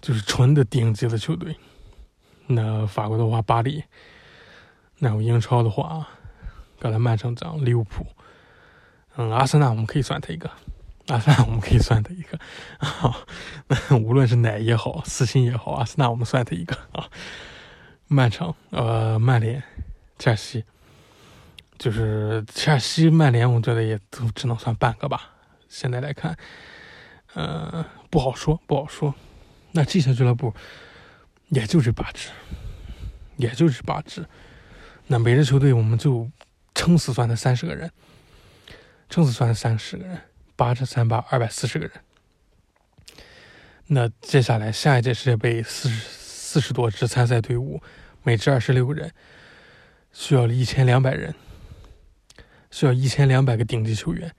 [0.00, 1.54] 就是纯的顶级的球队。
[2.46, 3.82] 那法国的话，巴黎；
[4.98, 6.06] 然后英超的话，
[6.78, 8.06] 刚才曼城讲利物浦。
[9.16, 10.50] 嗯，阿森纳我们可以算他一个，
[11.08, 12.38] 阿森纳我们可以算他一个。
[12.78, 13.16] 啊，
[13.68, 17.08] 那无论是奶也好，四星也好，阿森纳我们算他一个啊。
[18.06, 19.62] 曼城，呃，曼联，
[20.18, 20.64] 切尔西，
[21.78, 25.30] 就是切尔西、曼联，我觉得也都只能算半个吧。
[25.68, 26.36] 现在来看，
[27.32, 29.14] 呃，不好说，不好说。
[29.72, 30.54] 那这些俱乐部
[31.54, 32.28] 也就这八支，
[33.36, 34.26] 也就这八支。
[35.06, 36.28] 那每支球队我们就
[36.74, 37.90] 撑死算他三十个人。
[39.10, 40.18] 撑死算三十个人，
[40.56, 41.92] 八乘三八，二百四十个人。
[43.86, 47.80] 那接下来下一届世界杯四十四十多支参赛队伍，
[48.22, 49.12] 每支二十六个人，
[50.10, 51.32] 需要一千两百人，
[52.70, 54.34] 需要一千两百个顶级球员，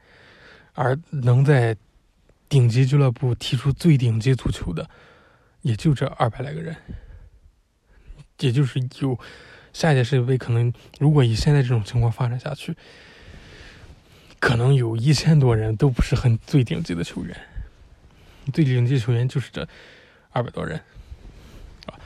[0.73, 1.77] 而能在
[2.49, 4.89] 顶级俱乐部踢出最顶级足球的，
[5.61, 6.75] 也就这二百来个人。
[8.39, 9.19] 也就是有
[9.73, 12.75] 下一届世界杯，可能如果以现在这种情况发展下去。
[14.37, 17.35] 可能有一千多人都不是很最顶级的球员，
[18.53, 19.67] 最顶级球员就是这
[20.29, 20.79] 二百多人，
[21.87, 21.97] 啊，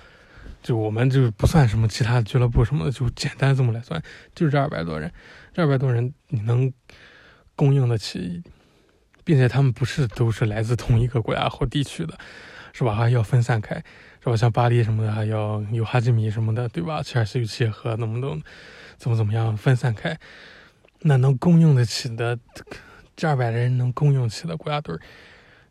[0.64, 4.02] 就我们就不算什么其他俱乐部什么的，就简单这么来算，
[4.36, 5.12] 就是这二百多人，
[5.54, 6.72] 这二百多人你能
[7.58, 8.42] 供应得起，
[9.26, 12.18] 并且他们不是都是来自同一个国家或地区的，
[12.72, 12.96] 是吧？
[12.96, 13.84] 还要分散开，
[14.22, 14.36] 是吧？
[14.36, 17.02] 像巴黎什么的还要有哈基米什么的，对吧？
[17.02, 18.42] 切尔西有切赫，能不能
[18.98, 20.20] 怎么怎么样分散开？
[21.02, 22.38] 那能供应得起的，
[23.16, 24.98] 这二百人能供应起的国家队，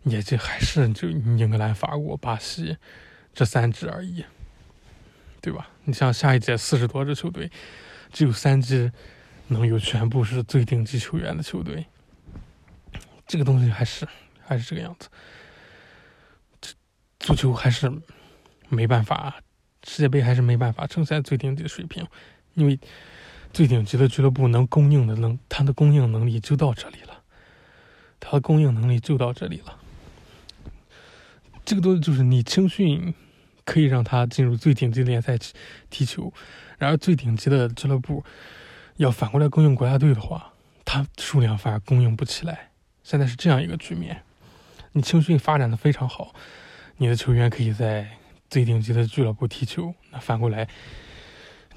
[0.05, 2.79] 也就还是就英格兰、法国、巴西
[3.35, 4.25] 这三支而已，
[5.43, 5.69] 对吧？
[5.85, 7.51] 你像下一届四十多支球队，
[8.11, 8.91] 只有三支
[9.49, 11.87] 能有全部是最顶级球员的球队，
[13.27, 14.09] 这个东西还是
[14.43, 15.09] 还是这个样子。
[16.61, 16.73] 这
[17.19, 17.93] 足球还是
[18.69, 19.37] 没办法，
[19.85, 22.07] 世界杯还是没办法呈现最顶级的水平，
[22.55, 22.79] 因为。
[23.51, 27.23] 最顶级的俱乐部能供应的能，它的供应能力就到这里了，
[28.21, 29.79] 它的供应能力就到这里了。
[31.65, 33.15] 这个东西就是你青训
[33.65, 35.39] 可以让他进入最顶级联赛
[35.89, 36.31] 踢球，
[36.77, 38.23] 然而最顶级的俱乐部
[38.97, 40.53] 要反过来供应国家队的话，
[40.85, 42.73] 它数量反而供应不起来。
[43.03, 44.23] 现在是这样一个局面，
[44.93, 46.35] 你青训发展的非常好，
[46.99, 48.07] 你的球员可以在
[48.49, 50.69] 最顶级的俱乐部踢球，那反过来。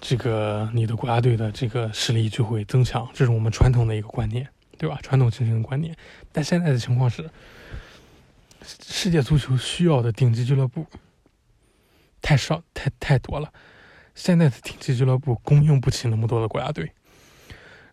[0.04, 5.00] 这个你的国家队的这个实力就会增强，这是我们传统的一个观念，对吧？
[5.04, 5.96] 传统精神的观念。
[6.32, 7.30] 但现在的情况是，
[8.84, 10.88] 世界足球需要的顶级俱乐部
[12.20, 13.54] 太少，太太多了。
[14.16, 16.92] 现在的顶级俱乐部供应不起那么多的国家队。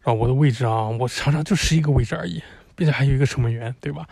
[0.01, 2.43] 然后我的位置啊，我常常就是一个位置而已，
[2.75, 4.09] 并且还有一个守门员，对吧？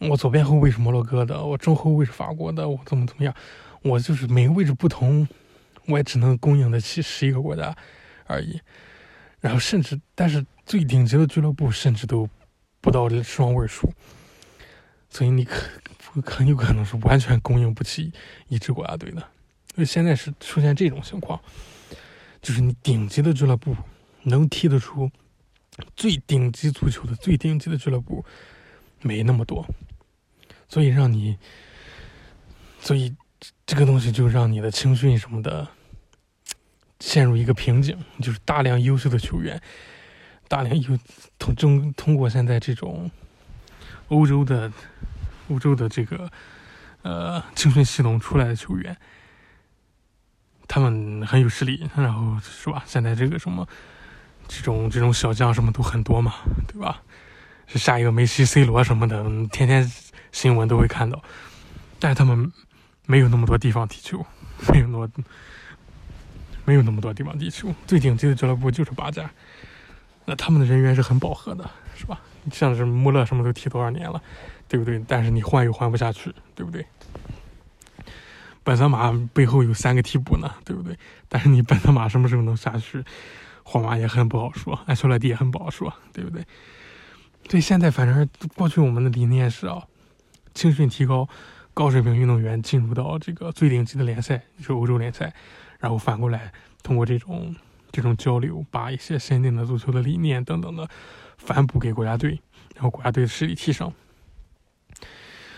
[0.00, 3.34] 我左边后卫是摩洛哥的，我中后卫是法国的，我怎么怎么样？
[3.82, 5.26] 我就是每个位置不同。
[5.86, 7.74] 我也只能供应得起十一个国家
[8.26, 8.60] 而已，
[9.40, 12.28] 然后甚至，但是最顶级的俱乐部甚至都
[12.80, 13.92] 不到双位数，
[15.08, 15.68] 所以你可
[16.24, 18.12] 很有可能是完全供应不起
[18.46, 19.16] 一支国家队的。
[19.74, 21.40] 因为现在是出现这种情况，
[22.40, 23.74] 就是你顶级的俱乐部
[24.22, 25.10] 能踢得出
[25.96, 28.24] 最顶级足球的最顶级的俱乐部
[29.00, 29.66] 没那么多，
[30.70, 31.36] 所以让你，
[32.80, 33.14] 所以
[33.66, 35.68] 这个东西就让你的青训什么的。
[37.02, 39.58] 陷入一个瓶颈，就是大量优秀的球员，
[40.48, 40.98] 大量优
[41.38, 43.10] 通中通过现在这种
[44.08, 44.70] 欧洲的
[45.48, 46.30] 欧洲的这个
[47.00, 48.94] 呃青训系统出来的球员，
[50.68, 52.84] 他们很有实力，然后是吧？
[52.86, 53.66] 现在这个什么
[54.46, 56.34] 这种这种小将什么都很多嘛，
[56.68, 57.02] 对吧？
[57.66, 59.90] 是下一个梅西、C 罗什么的，天天
[60.32, 61.22] 新闻都会看到，
[61.98, 62.52] 但是他们
[63.06, 64.24] 没有那么多地方踢球，
[64.72, 65.08] 没有那么。
[66.66, 69.28] 没有那么多地方踢球，最顶级的俱乐部就是八家，
[70.24, 72.20] 那他们的人员是很饱和的，是吧？
[72.52, 74.22] 像是穆勒什么都踢多少年了，
[74.68, 75.02] 对不对？
[75.08, 76.86] 但是你换又换不下去，对不对？
[78.62, 80.96] 本泽马背后有三个替补呢，对不对？
[81.28, 83.02] 但是你本泽马什么时候能下去，
[83.64, 86.46] 皇马也很不好说，安切洛蒂也很不好说，对不对？
[87.48, 89.82] 所以现在反正过去我们的理念是啊，
[90.60, 91.26] 青训提高，
[91.72, 95.32] 高水平运动员进入到这个最顶级的联赛，就是欧洲联赛。
[95.78, 97.56] 然后反过来，通过这种
[97.90, 100.86] 这种交流，把一些先进的足球的理念等等的
[101.38, 102.38] 反哺给国家队，
[102.74, 103.90] 然后国家队的实力提升。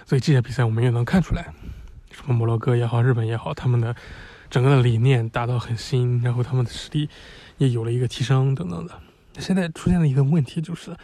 [0.07, 1.53] 所以这些比赛我们也能看出来，
[2.13, 3.97] 什么摩洛哥也好，日本也好，他们的
[4.49, 7.11] 整个的理念达到很新，然后他们的实力
[7.59, 8.97] 也有了一个提升等等的。
[9.41, 10.97] 现在出现了一个问题，就是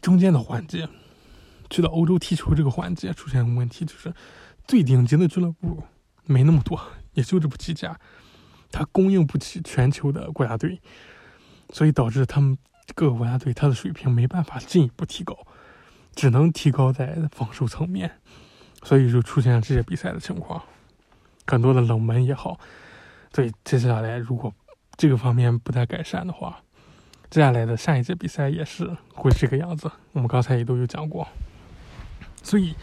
[0.00, 0.88] 中间的环节，
[1.70, 4.12] 去到欧洲踢球这个环节出现问题，就是
[4.66, 5.82] 最顶级的俱乐部
[6.24, 6.80] 没那么多，
[7.12, 7.98] 也就这么几家，
[8.70, 10.80] 它供应不起全球的国家队，
[11.70, 12.56] 所以导致他们
[12.94, 15.36] 各个国家队他的水平没办法进一步提高，
[16.14, 18.20] 只能提高在防守层面，
[18.82, 20.62] 所以就出现了这些比赛的情况，
[21.46, 22.58] 很多的冷门也好，
[23.32, 24.52] 所以接下来如果
[24.96, 26.62] 这个方面不太改善的话，
[27.30, 31.26] 接下来的下一届比赛也是会这个样子，我们刚才也都有讲过，
[32.44, 32.74] 所以，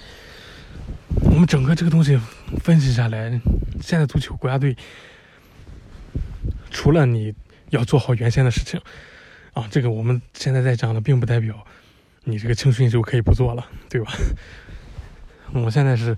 [1.24, 2.19] 我们整个这个东西
[2.63, 3.30] 分析下来，
[3.80, 4.76] 现在足球国家队
[6.71, 7.34] 除了你
[7.69, 8.82] 要做好原先的事情
[9.54, 11.63] 啊，这个我们现在在讲的，并不代表
[12.24, 14.12] 你这个青训就可以不做了，对吧？
[15.54, 16.17] 我们现在是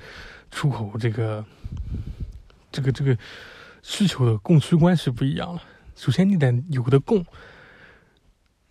[0.49, 1.45] 出口这个
[2.71, 3.17] 这个这个
[3.81, 5.61] 需求的供需关系不一样了，
[5.97, 7.25] 首先你得有的供。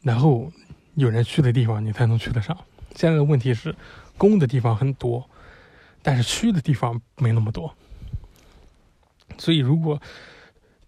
[0.00, 0.50] 然后
[0.94, 2.56] 有人去的地方，你才能去得上。
[2.96, 3.74] 现在的问题是，
[4.22, 5.28] 攻的地方很多，
[6.00, 7.74] 但是去的地方没那么多。
[9.36, 10.00] 所以，如果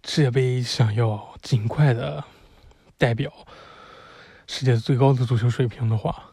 [0.05, 2.23] 世界杯想要尽快的
[2.97, 3.33] 代表
[4.47, 6.31] 世界最高的足球水平的话，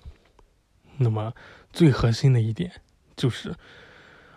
[0.97, 1.33] 那么
[1.73, 2.71] 最核心的一点
[3.15, 3.55] 就是，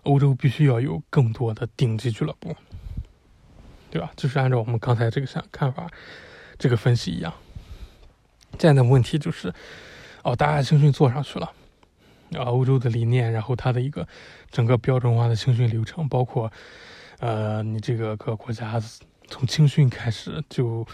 [0.04, 2.56] 欧洲必须要有更多的顶级俱乐部，
[3.90, 4.10] 对吧？
[4.16, 5.86] 就是按照我们刚才这个想看法，
[6.58, 7.30] 这个分析一样。
[8.58, 9.52] 现在的问题就是，
[10.22, 11.52] 哦，大家青训做上去了，
[12.34, 14.06] 啊，欧洲的理念，然后它的一个
[14.50, 16.50] 整个标准化的青训流程，包括，
[17.18, 18.80] 呃，你这个各国家
[19.28, 20.86] 从青训开始就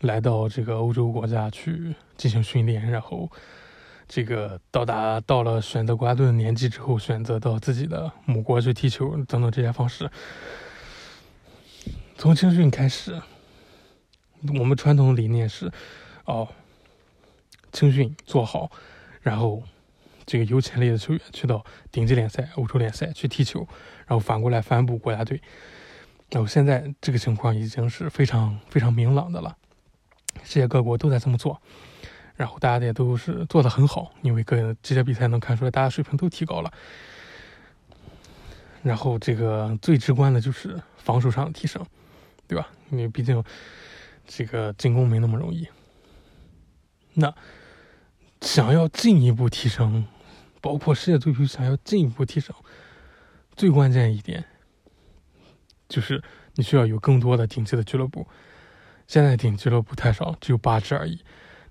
[0.00, 3.30] 来到这个欧洲国家去进行训练，然后
[4.08, 10.10] 这个到达到了选择国家队的年纪之后，选择到自己的母国去踢球等等这些方式，
[12.16, 13.20] 从青训开始，
[14.58, 15.70] 我们传统理念是，
[16.24, 16.48] 哦。
[17.72, 18.70] 青训做好，
[19.20, 19.62] 然后
[20.26, 23.60] 这个有潜力的球员去到顶级联赛、欧洲联赛去踢球，
[24.06, 25.40] 然后反过来反哺国家队。
[26.30, 29.56] 然后现在这个情况已经是非常非常明朗的了，
[30.42, 31.62] 世界各国都在这么做，
[32.34, 36.72] 然后大家也都是做的很好，因为各这些比赛能看出来大家水平都提高了。
[38.82, 41.86] 然后这个最直观的就是防守上的提升，
[42.48, 42.68] 对吧？
[42.90, 43.42] 因为毕竟
[44.26, 45.68] 这个进攻没那么容易。
[47.14, 47.32] 那。
[48.42, 50.06] 想要进一步提升，
[50.66, 52.52] 包括世界足球想要进一步提升，
[53.54, 54.44] 最关键一点
[55.88, 56.20] 就是
[56.56, 58.26] 你需要有更多的顶级的俱乐部。
[59.06, 61.22] 现在顶级俱乐部太少，只有八支而已。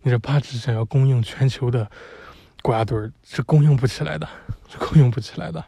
[0.02, 1.92] 你这八支想要供应全球的
[2.62, 4.30] 国家队是供应不起来的，
[4.70, 5.66] 是供应不起来的。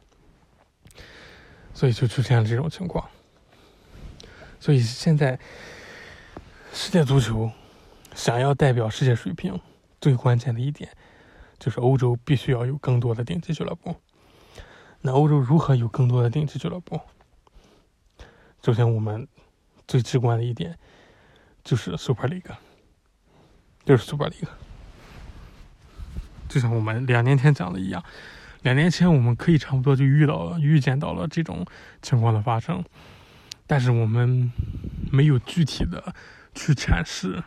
[1.74, 3.10] 所以就出现了这种情况。
[4.58, 5.38] 所以现在
[6.72, 7.52] 世界足球
[8.16, 9.60] 想要代表世界水平。
[10.00, 10.92] 最关键的一点
[11.60, 13.96] 就是欧洲必须要有更多的顶级俱乐部。
[15.02, 17.00] 那欧洲如何有更多的顶级俱乐部？
[18.64, 19.28] 首先，我们
[19.88, 20.78] 最直观的一点
[21.64, 22.56] 就是 Super League，
[23.86, 24.48] 就是 Super League。
[26.50, 28.04] 就像我们两年前讲的一样，
[28.64, 31.66] 两年前我们可以差不多就遇到了、预见到了这种
[32.02, 32.84] 情况的发生，
[33.66, 34.52] 但是我们
[35.12, 36.14] 没有具体的
[36.54, 37.44] 去阐释。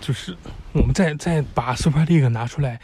[0.00, 0.36] 就是
[0.72, 2.80] 我们再再把 Super League 拿出来，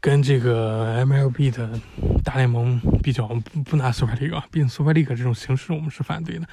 [0.00, 1.78] 跟这个 MLB 的
[2.22, 6.46] 大联盟比较，不不拿 Super League 啊，毕竟 Super League 这种形式我们是反对的。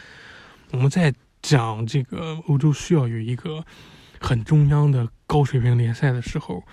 [0.71, 3.63] 我们在讲这个欧洲需要有一个
[4.19, 6.63] 很中央的高水平联赛的时候，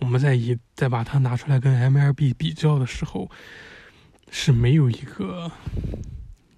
[0.00, 3.30] 我们在以再把它拿出来跟 MLB 比较的时候，
[4.30, 5.50] 是没有一个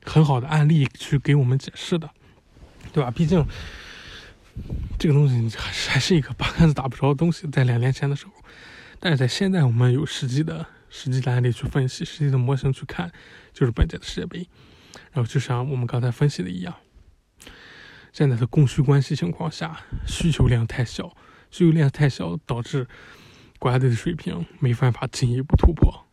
[0.04, 2.10] 很好的案例去给我们解释的，
[2.92, 3.10] 对吧？
[3.10, 3.46] 毕竟。
[4.98, 8.32] 这个东西还是还是一个八竿子打不着的东西，在两年前的时候，
[9.00, 13.12] 但是在现在我们有实际的实际的案例去分析，实际的模型去看，
[13.52, 14.48] 就是本届的世界杯。
[15.12, 16.74] 然后就像我们刚才分析的一样，
[18.12, 21.16] 现在的供需关系情况下，需求量太小，
[21.50, 22.86] 需求量太小导致
[23.58, 26.06] 国家队的水平没办法进一步突破，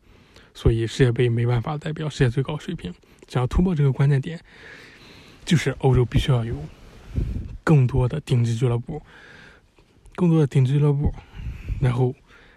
[0.54, 2.94] 所以世界杯没办法代表世界最高水平。
[3.28, 4.40] 想要突破这个关键点，
[5.46, 6.56] 就是欧洲必须要有。
[7.64, 9.02] 更多的顶级俱乐部，
[10.16, 11.14] 更多的顶级俱乐部，
[11.80, 12.14] 然后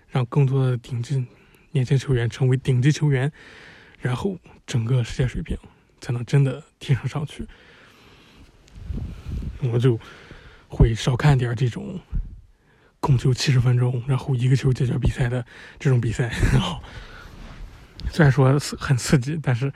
[0.09, 1.27] 让更多的顶级
[1.73, 3.31] 年轻球员成为顶级球员，
[4.01, 5.57] 然后整个世界水平
[6.01, 7.47] 才能真的提升上去。
[9.63, 9.99] 我就
[10.69, 11.99] 会少看点这种
[13.01, 15.45] 控球七十分钟，然后一个球解决比赛的
[15.79, 16.83] 这种比赛，然 后
[18.11, 19.73] 虽然说很刺激，但是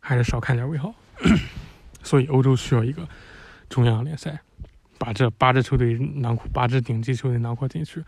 [0.00, 0.94] 还是少看点为好。
[2.02, 3.08] 所以欧洲需要一个
[3.68, 4.40] 中央联赛，
[5.04, 8.04] 把这八支球队囊括，八支顶级球队囊括进去，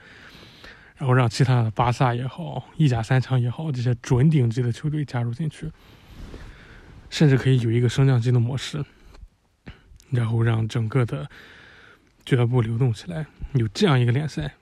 [0.96, 5.68] 然后让其他的巴萨也好，意甲三强也好，这些准顶级的球队加入进去，
[7.10, 8.84] 甚至可以有一个升降机的模式，
[10.10, 11.28] 然后让整个的
[12.24, 14.54] 俱乐部流动起来，有这样一个联赛，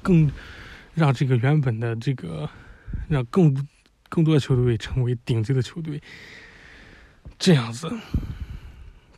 [0.00, 0.32] 更
[0.94, 2.48] 让这个原本的这个
[3.10, 3.54] 让更
[4.08, 6.02] 更多的球队成为顶级的球队。
[7.38, 7.90] 这样子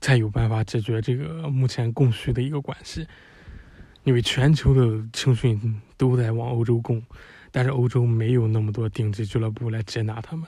[0.02, 3.06] 才有办法解决这个目前供需的一个关系，
[4.02, 7.00] 因为全球的青训都在往欧洲供，
[7.52, 10.44] 但是欧洲没有那么多顶级俱乐部来接纳他们，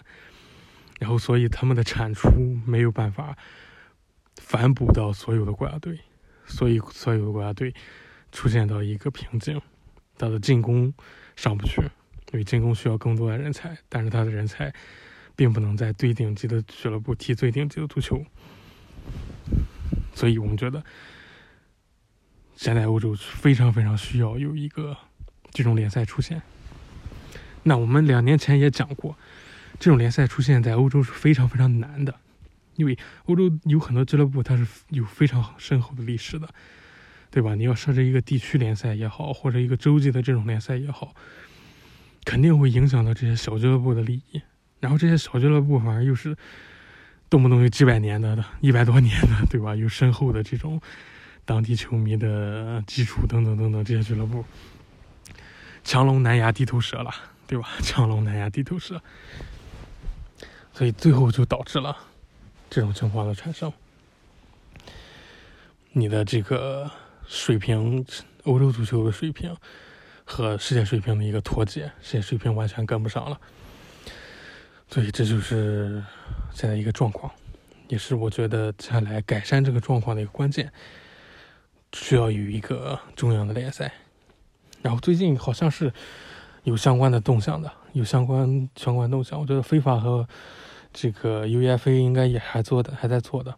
[0.98, 2.28] 然后所以他们的产出
[2.66, 3.38] 没有办法
[4.38, 6.00] 反哺到所有的国家队，
[6.44, 7.72] 所以所有的国家队
[8.32, 9.61] 出现到一个瓶颈，
[10.18, 10.92] 他的进攻
[11.36, 11.80] 上不去，
[12.32, 14.74] 因为进攻需要更多的人才，但是他的人才。
[15.36, 18.24] 并不能在最顶级的俱乐部踢最顶级的足球，
[20.14, 20.82] 所以我们觉得，
[22.56, 24.96] 现在欧洲非常非常需要有一个
[25.50, 26.40] 这种联赛出现。
[27.64, 29.16] 那我们两年前也讲过，
[29.78, 32.14] 这种联赛出现在欧洲是非常非常难的，
[32.76, 36.48] 因为欧洲有很多俱乐部它是有非常深厚的历史的，
[37.30, 37.54] 对吧？
[37.54, 41.14] 你要设置一个地区联赛也好，或者一个洲际的这种联赛也好，
[42.24, 44.42] 肯定会影响到这些小俱乐部的利益。
[44.80, 46.36] 然后这些小俱乐部反而又是
[47.35, 49.74] 动不动有几百年的、一百多年的， 对吧？
[49.74, 50.80] 有深厚的这种
[51.45, 54.45] 当地球迷的基础等等等等，这些俱乐部
[55.82, 57.11] 强龙难压地头蛇了，
[57.49, 57.70] 对吧？
[57.82, 59.03] 强龙难压地头蛇，
[60.72, 61.97] 所以最后就导致了
[62.70, 63.72] 这种情况的产生。
[65.91, 66.89] 你的这个
[67.26, 68.07] 水平，
[68.45, 69.57] 欧洲足球的水平
[70.24, 73.41] 和世界水平的一个脱节，世界水平完全跟不上了。
[74.89, 76.01] 所以这就是
[76.53, 77.32] 现在一个状况，
[77.89, 80.70] 也是我觉得接下来改善这个状况的一个关键，
[81.93, 83.93] 需要有一个中央的联赛。
[84.82, 85.93] 然后最近好像是
[86.62, 89.41] 有相关的动向的，有相关相关动向。
[89.41, 90.28] 我觉得非法和
[90.93, 93.53] 这个 UEFA 应该也还做的，还在做的，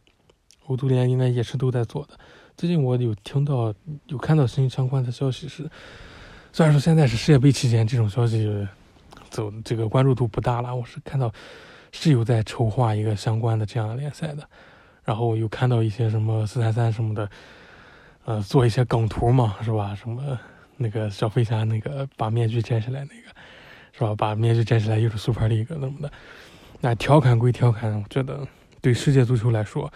[0.67, 2.19] 欧足联应该也是都在做的。
[2.57, 3.75] 最近我有听到
[4.07, 5.69] 有看到新相关的消息是，
[6.51, 8.67] 虽然说现在是世界杯期间，这种消息。
[9.31, 11.33] 走这个关注度不大了，我是看到
[11.93, 14.49] 是有在筹划一个相关的这样的联赛的，
[15.05, 17.31] 然后又看到一些什么四三三什么的，
[18.25, 19.95] 呃，做一些梗图嘛，是吧？
[19.95, 20.39] 什么
[20.77, 23.29] 那个小飞侠那个把面具摘下来那个，
[23.93, 24.15] 是吧？
[24.17, 26.13] 把面具摘下来又是 Super League 什么的，
[26.81, 28.47] 那调侃归调侃，我觉得
[28.81, 29.93] 对世界足球来说，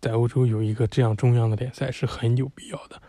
[0.00, 3.00] 在欧洲有一个这样中央的联赛是很有必要的，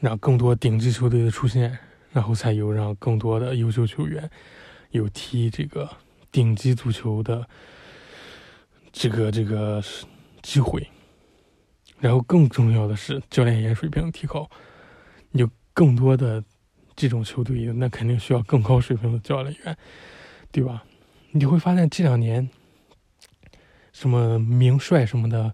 [0.00, 1.78] 让更多顶级球队的出现。
[2.14, 4.30] 然后才有让更多的优秀球员
[4.90, 5.90] 有踢这个
[6.30, 7.44] 顶级足球的
[8.92, 9.82] 这个这个
[10.40, 10.88] 机会。
[11.98, 14.48] 然后更重要的是教练员水平提高，
[15.32, 16.42] 有更多的
[16.94, 19.76] 这种球队，那肯定需要更高水平的教练员，
[20.52, 20.84] 对吧？
[21.32, 22.48] 你会发现这两年
[23.92, 25.52] 什么名帅什么的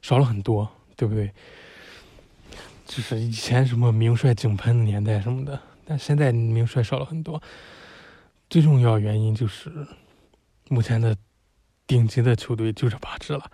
[0.00, 1.30] 少了很多，对不对？
[2.86, 5.60] 就是以前什么名帅井喷的年代什么的。
[5.88, 7.42] 但现在名帅少了很多，
[8.50, 9.72] 最重要原因就是
[10.68, 11.16] 目前的
[11.86, 13.50] 顶级的球队就这八支了，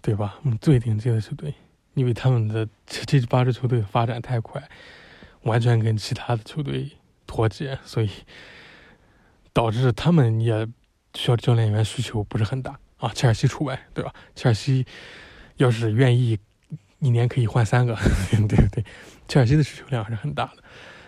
[0.00, 0.38] 对吧？
[0.44, 1.52] 嗯最顶级的球队，
[1.94, 4.62] 因为他们的这这八支球队发展太快，
[5.42, 6.92] 完全跟其他的球队
[7.26, 8.08] 脱节，所以
[9.52, 10.64] 导致他们也
[11.14, 13.10] 需要教练员需求不是很大啊。
[13.12, 14.14] 切尔西除外，对吧？
[14.36, 14.86] 切尔西
[15.56, 16.38] 要是愿意
[17.00, 17.96] 一年可以换三个，
[18.30, 18.84] 对不对？
[19.26, 20.61] 切尔西的需求量还是很大的。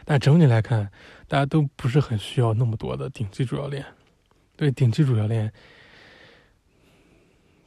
[0.05, 0.91] 但整体来看，
[1.27, 3.85] 大家都不是很需要那么多的顶级主教练，
[4.57, 5.53] 对顶级主教练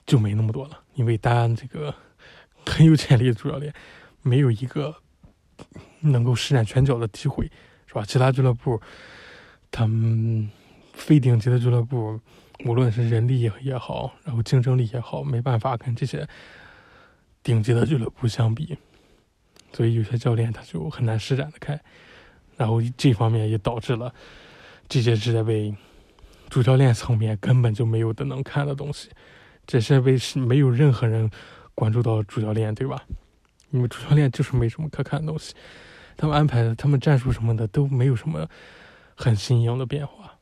[0.06, 1.94] 就没那么多了，因为大家这个
[2.66, 3.74] 很有潜力的主教练
[4.22, 4.96] 没有一个
[6.02, 7.50] 能够施展拳脚的机会，
[7.88, 8.04] 是吧？
[8.06, 8.80] 其他俱乐部，
[9.72, 10.50] 他们
[10.94, 12.20] 非顶级的俱乐部，
[12.66, 16.28] 无论是人力也好，然后竞争力也好，没办法跟这些
[17.42, 18.78] 顶级的俱乐部相比，
[19.74, 21.82] 所以有些教练他就很难施展的开。
[22.58, 24.14] 然后这方面也导致了
[24.90, 25.74] 这些世界杯
[26.50, 29.10] 主教练层面根本就没有的能看的东西。
[29.68, 31.30] 这世界杯是没有任何人
[31.76, 33.04] 关注到主教练，对吧？
[33.70, 35.54] 因为主教练就是没什么可看的东西。
[36.18, 38.50] 他们安排的、他们战术什么的都没有什么
[39.16, 40.34] 很新颖的变化，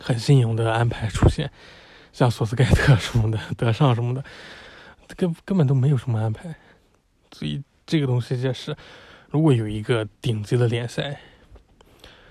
[0.00, 1.50] 很新颖的安排出现。
[2.12, 4.24] 像索斯盖特什么的、德尚什么的，
[5.16, 6.54] 根根本都没有什么安排。
[7.30, 8.74] 所以这个东西就是。
[9.30, 11.20] 如果有一个顶级的联赛，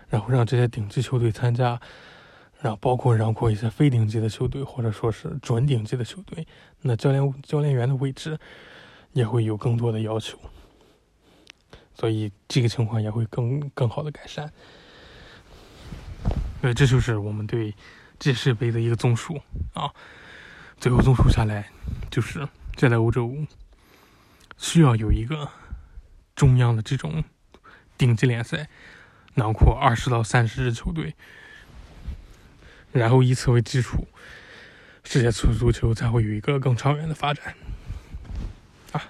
[0.10, 1.80] 然后让这些顶级球队参加，
[2.60, 6.48] 然后包括让过一些非顶级的球队或者说是准顶级的球队，
[6.82, 8.40] 那教练教练员的位置
[9.14, 10.40] 也会有更多的要求，
[11.94, 14.52] 所以这个情况也会更更好的改善。
[16.62, 17.76] 呃，这就是我们对
[18.18, 19.40] 这世界杯的一个综述
[19.74, 19.94] 啊。
[20.80, 21.70] 最后综述下来，
[22.10, 23.36] 就是在欧洲
[24.58, 25.48] 需要有一个
[26.38, 27.24] 中央的这种
[27.98, 28.70] 顶级联赛，
[29.34, 31.16] 囊括二十到三十支球队，
[32.92, 34.08] 然后以此为基础，
[35.04, 37.56] 世界足足球才会有一个更长远的发展。
[38.92, 39.04] 啊，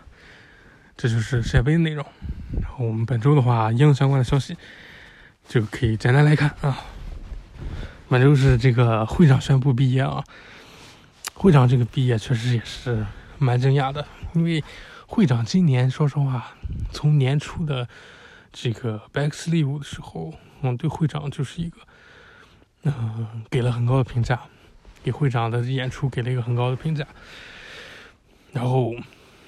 [0.96, 2.06] 这就是世界杯的内容。
[2.62, 4.56] 然后我们本周的话，应相关的消息
[5.50, 6.80] 就可以简单来看啊。
[8.08, 10.24] 本周是这个会长宣布毕业啊。
[11.34, 13.06] 会长这个毕业确实也是
[13.38, 14.64] 蛮惊讶的，因为
[15.10, 16.54] 会长今年说实话，
[16.92, 17.88] 从年初的
[18.52, 21.80] 这个 back sleeve 的时候，嗯，对会长就是一个，
[22.84, 24.40] 嗯，给了很高的评价，
[25.02, 27.08] 给会长的演出给了一个很高的评价，
[28.52, 28.94] 然后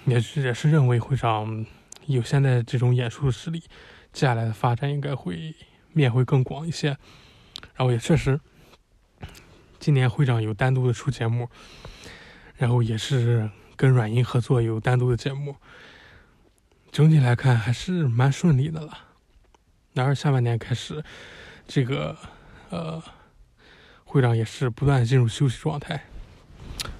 [0.05, 1.65] 也是也是认为会长
[2.05, 3.59] 有现在这种演出实力，
[4.13, 5.53] 接下来的发展应该会
[5.91, 6.97] 面会更广一些，
[7.75, 8.39] 然后也确实。
[9.77, 11.49] 今年会长有单独的出节目，
[12.55, 13.49] 然后也是
[13.79, 15.55] 跟软银合作有单独的节目，
[16.91, 19.05] 整体来看还是蛮顺利的了。
[19.93, 21.01] 然而下半年开始，
[21.65, 22.17] 这个
[22.71, 23.01] 呃
[24.03, 26.03] 会长也是不断进入休息状态，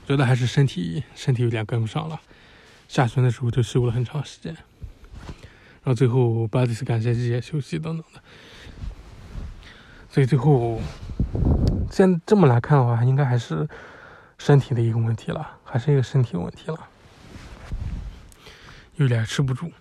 [0.07, 2.21] 觉得还是身体身体有点跟不上了。
[2.87, 8.21] 下旬的时候就休了很长时间，然后最后巴蒂斯感谢季也休息等等的，
[10.09, 10.79] 所以最后。
[11.91, 13.67] 现这么来看的话，应该还是
[14.37, 16.87] 身体的一个问题了，还是一个身体问题了，
[18.95, 19.71] 有点吃不住。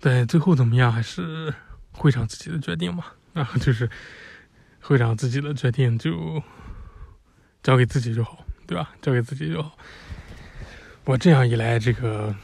[0.00, 1.52] 对，最后怎么样还是
[1.92, 3.04] 会长自己的决定嘛？
[3.32, 3.90] 然后就是
[4.80, 6.42] 会长自己的决定，就
[7.62, 8.90] 交给自己就好，对吧？
[9.02, 9.76] 交给自己就好。
[11.04, 12.34] 我这样一来，这个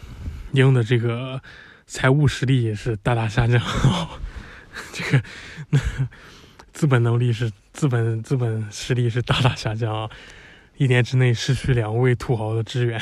[0.52, 1.40] 鹰的这个
[1.86, 3.60] 财务实力也是大大下降，
[4.92, 5.24] 这个
[5.70, 5.80] 那。
[6.72, 10.10] 资本能力是资本资本实力是大大下降啊，
[10.80, 12.98] 一年之内失去两位土豪的支援，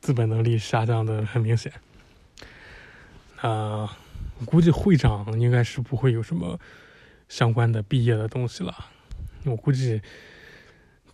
[0.00, 1.70] 资本能力下降的很明显。
[3.42, 3.98] 啊，
[4.46, 6.58] 估计会长应该是不会有什么
[7.28, 8.74] 相关的毕业的东西了。
[9.44, 10.00] 我估计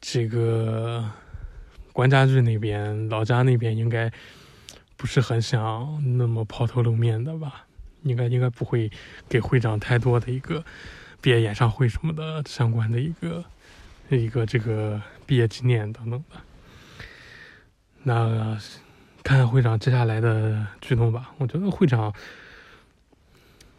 [0.00, 1.10] 这个
[1.92, 4.08] 关家具那边老家那边应该
[4.96, 7.66] 不是很想那么抛头露面的吧？
[8.04, 8.88] 应该应该不会
[9.28, 10.64] 给会长太多的一个。
[11.20, 13.44] 毕业演唱会什么的相关的一个
[14.10, 16.40] 一个这个毕业纪念等等的，
[18.02, 18.58] 那
[19.22, 21.30] 看看会长接下来的举动吧。
[21.38, 22.12] 我觉得会长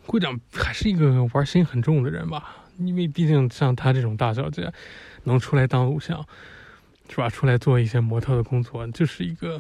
[0.06, 4.72] 会长还是一个玩心很重的人吧，因为毕竟像他这种大小姐
[5.26, 6.26] 能出来当偶像，
[7.10, 7.28] 是吧？
[7.30, 9.60] 出来做一些模特的工作，就是一个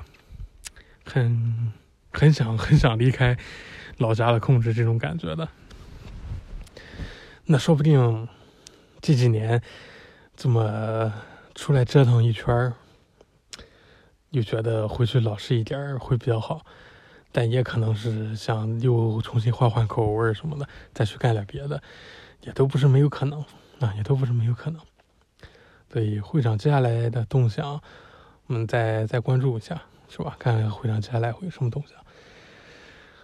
[1.03, 1.73] 很
[2.13, 3.37] 很想很想离开
[3.97, 5.45] 老家的控制这种感觉的。
[7.47, 8.29] 那说不定
[9.01, 9.61] 这几年
[10.37, 11.11] 这么
[11.55, 12.73] 出来折腾一圈儿，
[14.29, 16.65] 又觉得回去老实一点会比较好，
[17.31, 21.81] 但也可能是想又重新换换口味什么的，再去干点别的，
[22.41, 23.41] 也都不是没有可能
[23.79, 24.81] 啊，也都不是没有可能。
[25.91, 27.81] 所以会长接下来的动向，
[28.47, 30.35] 我们再再关注一下，是吧？
[30.39, 31.97] 看看会长接下来会有什么动向。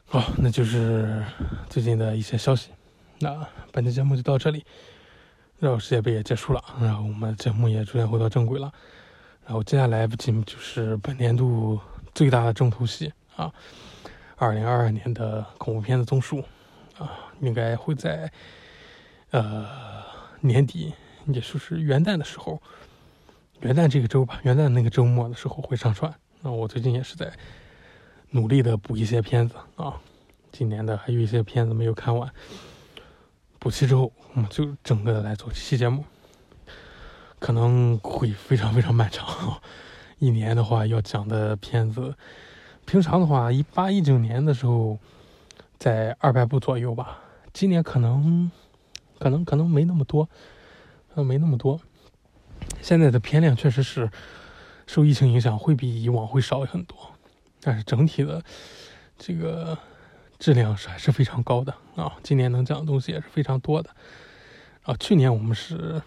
[0.06, 1.24] 好，那就是
[1.70, 2.72] 最近的一些消息。
[3.20, 4.66] 那本期节目就到这里，
[5.60, 8.72] 然后世界杯也结束了，然后我们节目也逐渐回到正轨了，
[9.44, 11.80] 然后接下来不仅就是本年度
[12.14, 13.52] 最大的重头戏啊，
[14.36, 16.44] 二零二二年的恐怖片的综述
[17.00, 18.32] 啊，应该会在
[19.32, 19.66] 呃
[20.42, 20.94] 年底，
[21.26, 22.62] 也就是元旦的时候，
[23.62, 26.14] 元旦这个周吧，元旦那个周末的时候会上传。
[26.42, 27.34] 那我最近也是在
[28.30, 30.00] 努力的补一些片子啊，
[30.52, 32.32] 今年的还有一些片子没有看完。
[33.60, 36.06] 补齐之后，我们就整个的来做期节目，
[37.40, 39.60] 可能会非常非常漫长。
[40.20, 42.16] 一年的话要讲的片子，
[42.86, 45.00] 平常的话一八一九年的时候
[45.78, 47.20] 在二百部左右吧，
[47.52, 48.52] 今年可能
[49.20, 50.30] 可能可能没那么多，
[51.16, 51.80] 呃没那么多。
[52.82, 54.10] 现在的片量确实是
[54.86, 56.96] 受疫情影响会比以往会少很多，
[57.60, 58.44] 但是整体的
[59.18, 59.78] 这个。
[60.40, 62.16] 质量是还是非常高的啊！
[62.22, 63.90] 今年能讲的东西也是非常多的
[64.84, 64.96] 啊。
[65.00, 66.02] 去年我们是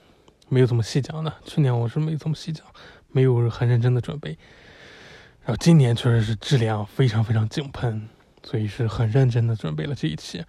[0.49, 2.65] 没有怎么细讲的，去年我是没怎么细讲，
[3.11, 4.39] 没有很认真的准备。
[5.43, 8.09] 然后今年确实是质量非常非常井喷，
[8.43, 10.45] 所以是很认真的准备了这一期。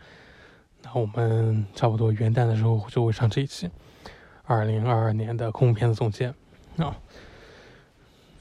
[0.84, 3.70] 那我们差不多元旦的时候就会上这一期，
[4.44, 6.34] 二零二二年的恐怖片子总结
[6.78, 6.98] 啊。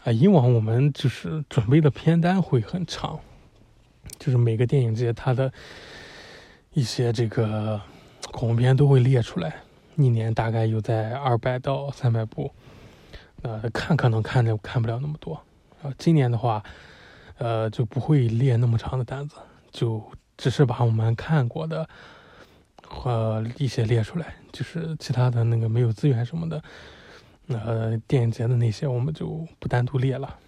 [0.04, 3.20] 啊，以往我们就是准备的片单会很长，
[4.18, 5.52] 就是每个电影节它的
[6.72, 7.80] 一些这个
[8.32, 9.56] 恐怖片都会列出来，
[9.96, 12.52] 一年大概有在二百到三百部，
[13.42, 15.34] 呃，看可能看着看不了那么多，
[15.82, 16.62] 啊，今年的话，
[17.38, 19.36] 呃，就不会列那么长的单子，
[19.70, 20.02] 就
[20.36, 21.88] 只是把我们看过的
[22.82, 26.62] 和一些列出来，就是其他的那个没有资源什么的。
[27.48, 30.38] 呃，电影节的那些我们就不单独列了，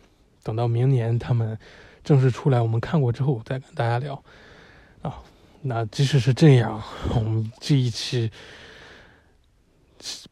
[0.44, 1.58] 等到明年他们
[2.04, 4.22] 正式出来，我们看过之后再跟大家聊
[5.02, 5.18] 啊。
[5.60, 6.82] 那即使是这样，
[7.14, 8.30] 我们这一期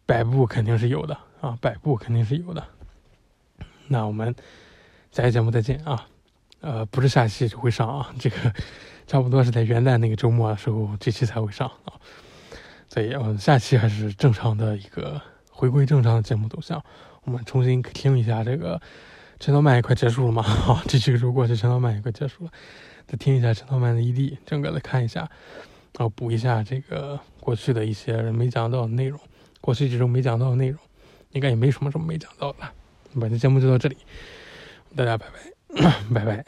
[0.04, 2.64] 百部肯定是有的啊，百部肯定是有的。
[3.88, 4.34] 那我们
[5.10, 6.06] 下期节目再见啊！
[6.60, 8.36] 呃，不是下期就会上啊，这个
[9.06, 11.94] 差不多是在元旦那个周末的时候，这期才会上啊。
[12.88, 15.20] 所以，嗯，下期还是正常的一个。
[15.52, 16.82] 回归正常的节目走向，
[17.22, 18.78] 我们重新听一下这个
[19.40, 20.42] 《陈道曼》也快结束了吗？
[20.44, 22.50] 好，这几个周过去，《陈道曼》也快结束了，
[23.08, 29.18] 再听一下《陈道曼》的 ED，整个的看一下，然后补一下这个过去的一些没讲到的内容，
[29.62, 30.78] 过去几周没讲到的内容，
[31.30, 32.58] 应该也没什么什么没讲到的。
[33.18, 33.96] 本期节目就到这里，
[34.94, 35.26] 大家拜
[35.74, 36.44] 拜， 拜拜。